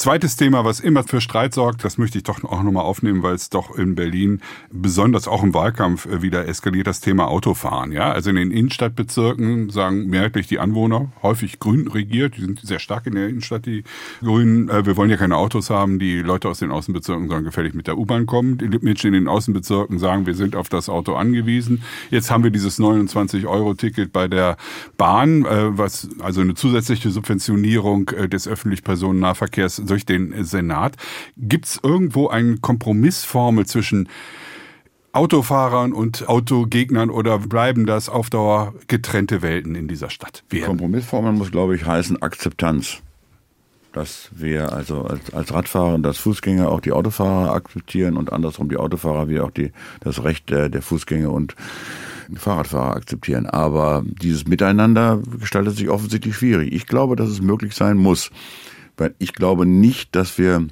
[0.00, 3.34] Zweites Thema, was immer für Streit sorgt, das möchte ich doch auch nochmal aufnehmen, weil
[3.34, 4.40] es doch in Berlin
[4.72, 7.92] besonders auch im Wahlkampf äh, wieder eskaliert, das Thema Autofahren.
[7.92, 12.78] Ja, also in den Innenstadtbezirken sagen mehrheitlich die Anwohner, häufig grün regiert, die sind sehr
[12.78, 13.84] stark in der Innenstadt, die
[14.22, 14.70] Grünen.
[14.70, 17.86] Äh, wir wollen ja keine Autos haben, die Leute aus den Außenbezirken sollen gefällig mit
[17.86, 18.56] der U-Bahn kommen.
[18.56, 21.82] Die Menschen in den Außenbezirken sagen, wir sind auf das Auto angewiesen.
[22.08, 24.56] Jetzt haben wir dieses 29-Euro-Ticket bei der
[24.96, 30.96] Bahn, äh, was also eine zusätzliche Subventionierung des öffentlich Personennahverkehrs durch den Senat.
[31.36, 34.08] Gibt es irgendwo eine Kompromissformel zwischen
[35.12, 40.44] Autofahrern und Autogegnern oder bleiben das auf Dauer getrennte Welten in dieser Stadt?
[40.52, 42.98] Die Kompromissformel muss, glaube ich, heißen Akzeptanz.
[43.92, 48.68] Dass wir also als, als Radfahrer und als Fußgänger auch die Autofahrer akzeptieren und andersrum
[48.68, 51.56] die Autofahrer wie auch die, das Recht der Fußgänger und
[52.36, 53.46] Fahrradfahrer akzeptieren.
[53.46, 56.72] Aber dieses Miteinander gestaltet sich offensichtlich schwierig.
[56.72, 58.30] Ich glaube, dass es möglich sein muss.
[59.00, 60.66] Weil ich glaube nicht, dass wir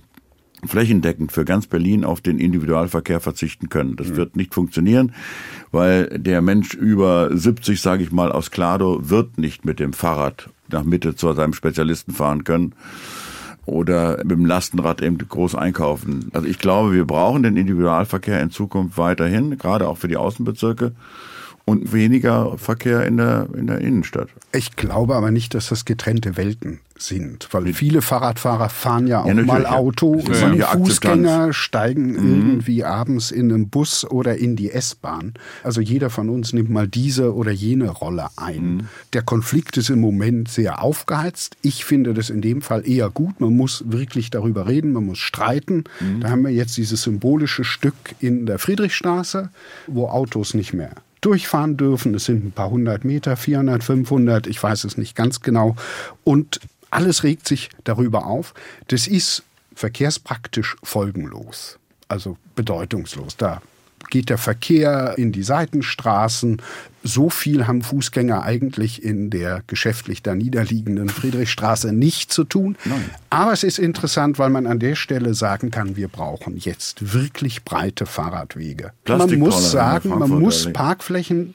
[0.62, 3.96] flächendeckend für ganz Berlin auf den Individualverkehr verzichten können.
[3.96, 5.14] Das wird nicht funktionieren,
[5.72, 10.50] weil der Mensch über 70, sage ich mal, aus Klado wird nicht mit dem Fahrrad
[10.70, 12.74] nach Mitte zu seinem Spezialisten fahren können
[13.64, 16.28] oder mit dem Lastenrad eben groß einkaufen.
[16.34, 20.92] Also ich glaube, wir brauchen den Individualverkehr in Zukunft weiterhin, gerade auch für die Außenbezirke
[21.68, 24.28] und weniger Verkehr in der, in der Innenstadt.
[24.52, 29.26] Ich glaube aber nicht, dass das getrennte Welten sind, weil viele Fahrradfahrer fahren ja auch
[29.26, 30.34] ja, mal Auto, ja.
[30.34, 32.48] sind Fußgänger, steigen mhm.
[32.50, 35.34] irgendwie abends in einen Bus oder in die S-Bahn.
[35.62, 38.62] Also jeder von uns nimmt mal diese oder jene Rolle ein.
[38.62, 38.80] Mhm.
[39.12, 41.56] Der Konflikt ist im Moment sehr aufgeheizt.
[41.62, 43.40] Ich finde das in dem Fall eher gut.
[43.40, 45.84] Man muss wirklich darüber reden, man muss streiten.
[46.00, 46.20] Mhm.
[46.20, 49.50] Da haben wir jetzt dieses symbolische Stück in der Friedrichstraße,
[49.86, 52.14] wo Autos nicht mehr durchfahren dürfen.
[52.14, 55.76] Es sind ein paar hundert Meter, 400, 500, ich weiß es nicht ganz genau.
[56.24, 56.60] Und
[56.90, 58.54] alles regt sich darüber auf.
[58.88, 59.42] Das ist
[59.74, 63.36] verkehrspraktisch folgenlos, also bedeutungslos.
[63.36, 63.62] Da
[64.10, 66.62] geht der Verkehr in die Seitenstraßen.
[67.02, 72.76] So viel haben Fußgänger eigentlich in der geschäftlich da niederliegenden Friedrichstraße nicht zu tun.
[72.84, 73.10] Nein.
[73.30, 77.64] Aber es ist interessant, weil man an der Stelle sagen kann, wir brauchen jetzt wirklich
[77.64, 78.92] breite Fahrradwege.
[79.06, 81.54] Man muss sagen, man muss Parkflächen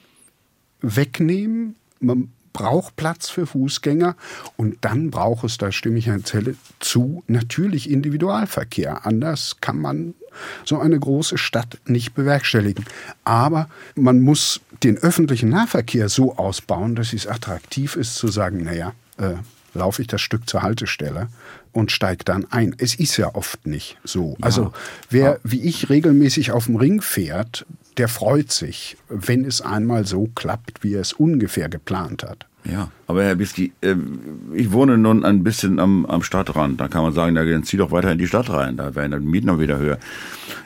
[0.80, 1.76] wegnehmen.
[2.00, 4.16] Man braucht Platz für Fußgänger
[4.56, 9.04] und dann braucht es, da stimme ich Herrn Zelle zu, natürlich Individualverkehr.
[9.04, 10.14] Anders kann man
[10.64, 12.84] so eine große Stadt nicht bewerkstelligen.
[13.24, 18.92] Aber man muss den öffentlichen Nahverkehr so ausbauen, dass es attraktiv ist zu sagen, naja,
[19.18, 19.34] äh,
[19.74, 21.28] laufe ich das Stück zur Haltestelle
[21.72, 22.74] und steige dann ein.
[22.78, 24.36] Es ist ja oft nicht so.
[24.38, 24.46] Ja.
[24.46, 24.72] Also
[25.10, 27.66] wer wie ich regelmäßig auf dem Ring fährt,
[27.96, 32.46] der freut sich, wenn es einmal so klappt, wie er es ungefähr geplant hat.
[32.70, 33.94] Ja, aber Herr Biski, äh,
[34.54, 36.80] ich wohne nun ein bisschen am, am Stadtrand.
[36.80, 38.78] Da kann man sagen, dann zieh doch weiter in die Stadt rein.
[38.78, 39.98] Da werden die Mieten noch wieder höher.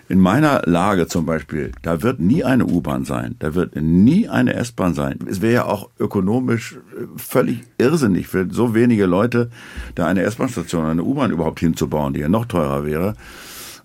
[0.08, 3.34] In meiner Lage zum Beispiel, da wird nie eine U-Bahn sein.
[3.40, 5.18] Da wird nie eine S-Bahn sein.
[5.28, 9.50] Es wäre ja auch ökonomisch äh, völlig irrsinnig für so wenige Leute,
[9.96, 13.14] da eine S-Bahn-Station, eine U-Bahn überhaupt hinzubauen, die ja noch teurer wäre.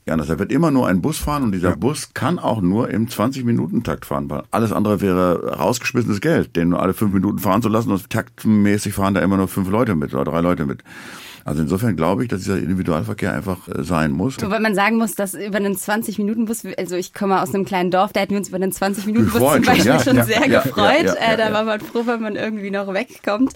[0.06, 1.76] Ja, da wird immer nur ein Bus fahren und dieser ja.
[1.76, 6.82] Bus kann auch nur im 20-Minuten-Takt fahren, weil alles andere wäre rausgeschmissenes Geld, den nur
[6.82, 10.14] alle fünf Minuten fahren zu lassen und taktmäßig fahren da immer nur fünf Leute mit
[10.14, 10.84] oder drei Leute mit.
[11.46, 14.41] Also insofern glaube ich, dass dieser Individualverkehr einfach äh, sein muss.
[14.41, 18.14] Wobei man sagen muss, dass über einen 20-Minuten-Bus, also ich komme aus einem kleinen Dorf,
[18.14, 21.16] da hätten wir uns über einen 20-Minuten-Bus zum Beispiel ja, schon ja, sehr ja, gefreut.
[21.20, 23.54] Äh, da war man froh, wenn man irgendwie noch wegkommt.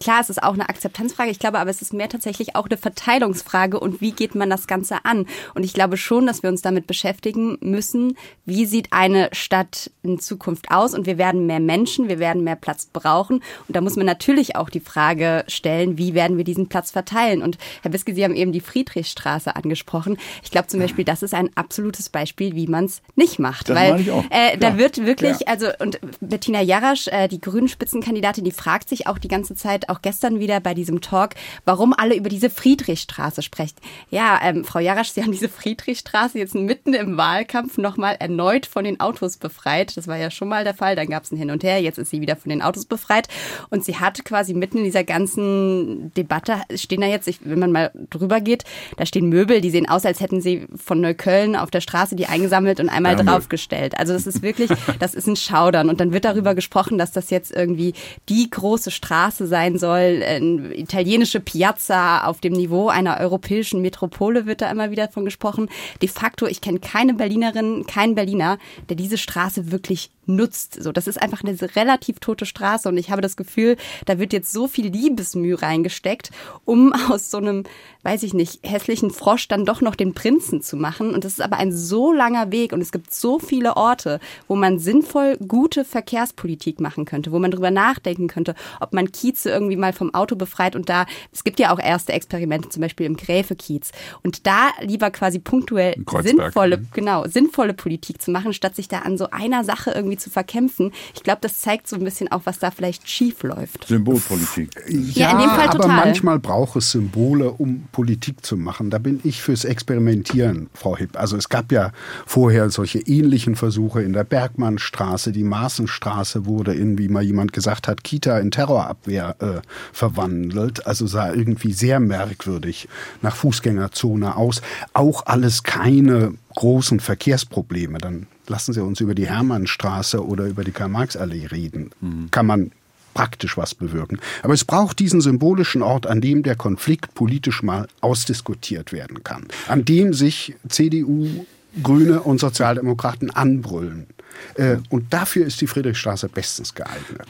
[0.00, 2.76] Klar, es ist auch eine Akzeptanzfrage, ich glaube, aber es ist mehr tatsächlich auch eine
[2.76, 5.26] Verteilungsfrage und wie geht man das Ganze an?
[5.54, 10.18] Und ich glaube schon, dass wir uns damit beschäftigen müssen, wie sieht eine Stadt in
[10.18, 13.36] Zukunft aus und wir werden mehr Menschen, wir werden mehr Platz brauchen
[13.66, 17.29] und da muss man natürlich auch die Frage stellen, wie werden wir diesen Platz verteilen?
[17.30, 17.42] Teilen.
[17.42, 20.18] Und Herr Biske, Sie haben eben die Friedrichstraße angesprochen.
[20.42, 23.68] Ich glaube zum Beispiel, das ist ein absolutes Beispiel, wie man es nicht macht.
[23.68, 24.24] Das weil ich auch.
[24.30, 25.46] Äh, da wird wirklich, ja.
[25.46, 29.88] also und Bettina Jarasch, äh, die grünen Spitzenkandidatin, die fragt sich auch die ganze Zeit,
[29.88, 33.76] auch gestern wieder bei diesem Talk, warum alle über diese Friedrichstraße sprechen.
[34.10, 38.84] Ja, ähm, Frau Jarasch, Sie haben diese Friedrichstraße jetzt mitten im Wahlkampf nochmal erneut von
[38.84, 39.96] den Autos befreit.
[39.96, 40.96] Das war ja schon mal der Fall.
[40.96, 41.80] Dann gab es ein Hin und Her.
[41.80, 43.28] Jetzt ist sie wieder von den Autos befreit.
[43.70, 47.58] Und sie hat quasi mitten in dieser ganzen Debatte, stehen da jetzt jetzt, ich, wenn
[47.58, 48.64] man mal drüber geht,
[48.96, 52.26] da stehen Möbel, die sehen aus, als hätten sie von Neukölln auf der Straße die
[52.26, 53.98] eingesammelt und einmal ja, draufgestellt.
[53.98, 55.88] Also das ist wirklich, das ist ein Schaudern.
[55.88, 57.94] Und dann wird darüber gesprochen, dass das jetzt irgendwie
[58.28, 64.62] die große Straße sein soll, eine italienische Piazza auf dem Niveau einer europäischen Metropole wird
[64.62, 65.68] da immer wieder von gesprochen.
[66.02, 68.58] De facto, ich kenne keine Berlinerin, keinen Berliner,
[68.88, 70.82] der diese Straße wirklich nutzt.
[70.82, 73.76] So, das ist einfach eine relativ tote Straße und ich habe das Gefühl,
[74.06, 76.30] da wird jetzt so viel Liebesmühe reingesteckt,
[76.64, 77.64] um aus so einem,
[78.02, 81.14] weiß ich nicht, hässlichen Frosch dann doch noch den Prinzen zu machen.
[81.14, 84.56] Und das ist aber ein so langer Weg und es gibt so viele Orte, wo
[84.56, 89.76] man sinnvoll gute Verkehrspolitik machen könnte, wo man drüber nachdenken könnte, ob man Kieze irgendwie
[89.76, 93.16] mal vom Auto befreit und da, es gibt ja auch erste Experimente, zum Beispiel im
[93.16, 93.92] Gräfekiez.
[94.22, 96.88] Und da lieber quasi punktuell sinnvolle, mhm.
[96.92, 100.92] genau, sinnvolle Politik zu machen, statt sich da an so einer Sache irgendwie zu verkämpfen.
[101.14, 103.86] Ich glaube, das zeigt so ein bisschen auch, was da vielleicht schief läuft.
[103.86, 104.70] Symbolpolitik.
[104.88, 105.90] Ja, ja in dem Fall total.
[105.90, 108.90] aber manchmal braucht es Symbole, um Politik zu machen.
[108.90, 111.18] Da bin ich fürs Experimentieren, Frau Hipp.
[111.18, 111.92] Also es gab ja
[112.26, 115.32] vorher solche ähnlichen Versuche in der Bergmannstraße.
[115.32, 119.60] Die Maßenstraße wurde in, wie mal jemand gesagt hat, Kita in Terrorabwehr äh,
[119.92, 120.86] verwandelt.
[120.86, 122.88] Also sah irgendwie sehr merkwürdig
[123.22, 124.62] nach Fußgängerzone aus.
[124.92, 127.98] Auch alles keine großen Verkehrsprobleme.
[127.98, 131.90] Dann lassen Sie uns über die Hermannstraße oder über die Karl-Marx-Allee reden.
[132.00, 132.30] Mhm.
[132.30, 132.72] Kann man
[133.14, 134.18] praktisch was bewirken.
[134.42, 139.46] Aber es braucht diesen symbolischen Ort, an dem der Konflikt politisch mal ausdiskutiert werden kann,
[139.68, 141.46] an dem sich CDU,
[141.82, 144.06] Grüne und Sozialdemokraten anbrüllen.
[144.54, 147.28] Äh, und dafür ist die Friedrichstraße bestens geeignet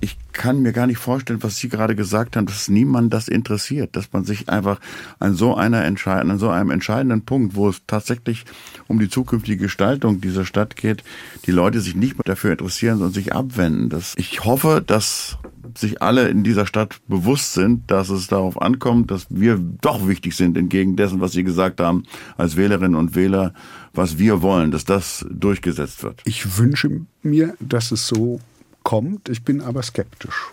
[0.00, 3.96] ich kann mir gar nicht vorstellen, was Sie gerade gesagt haben, dass niemand das interessiert,
[3.96, 4.80] dass man sich einfach
[5.18, 8.44] an so einer entscheidenden, an so einem entscheidenden Punkt, wo es tatsächlich
[8.86, 11.04] um die zukünftige Gestaltung dieser Stadt geht,
[11.46, 13.90] die Leute sich nicht mehr dafür interessieren, sondern sich abwenden.
[13.90, 15.38] Das, ich hoffe, dass
[15.76, 20.34] sich alle in dieser Stadt bewusst sind, dass es darauf ankommt, dass wir doch wichtig
[20.34, 22.04] sind entgegen dessen, was Sie gesagt haben,
[22.36, 23.52] als Wählerinnen und Wähler,
[23.92, 26.22] was wir wollen, dass das durchgesetzt wird.
[26.24, 28.40] Ich wünsche mir, dass es so
[28.90, 29.28] kommt.
[29.28, 30.50] Ich bin aber skeptisch.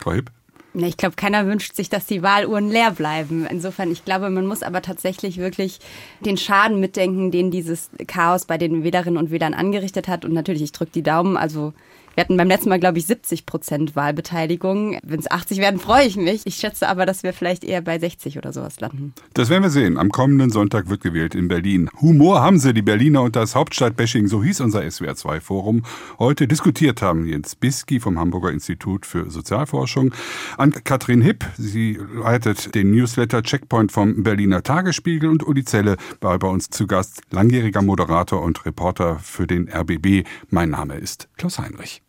[0.00, 0.30] Kolb?
[0.72, 3.44] Ich glaube, keiner wünscht sich, dass die Wahluhren leer bleiben.
[3.44, 5.80] Insofern, ich glaube, man muss aber tatsächlich wirklich
[6.20, 10.24] den Schaden mitdenken, den dieses Chaos bei den Wählerinnen und Wählern angerichtet hat.
[10.24, 11.36] Und natürlich, ich drücke die Daumen.
[11.36, 11.72] Also
[12.16, 14.98] Wir hatten beim letzten Mal, glaube ich, 70 Prozent Wahlbeteiligung.
[15.02, 16.46] Wenn es 80 werden, freue ich mich.
[16.46, 19.12] Ich schätze aber, dass wir vielleicht eher bei 60 oder sowas landen.
[19.34, 19.98] Das werden wir sehen.
[19.98, 21.90] Am kommenden Sonntag wird gewählt in Berlin.
[22.00, 25.82] Humor haben sie, die Berliner und das Hauptstadtbashing, so hieß unser SWR2-Forum.
[26.18, 30.14] Heute diskutiert haben Jens Biski vom Hamburger Institut für Sozialforschung,
[30.56, 36.38] an Katrin Hipp, sie leitet den Newsletter Checkpoint vom Berliner Tagesspiegel und Uli Zelle war
[36.38, 40.26] bei uns zu Gast, langjähriger Moderator und Reporter für den RBB.
[40.48, 42.05] Mein Name ist Klaus Heinrich.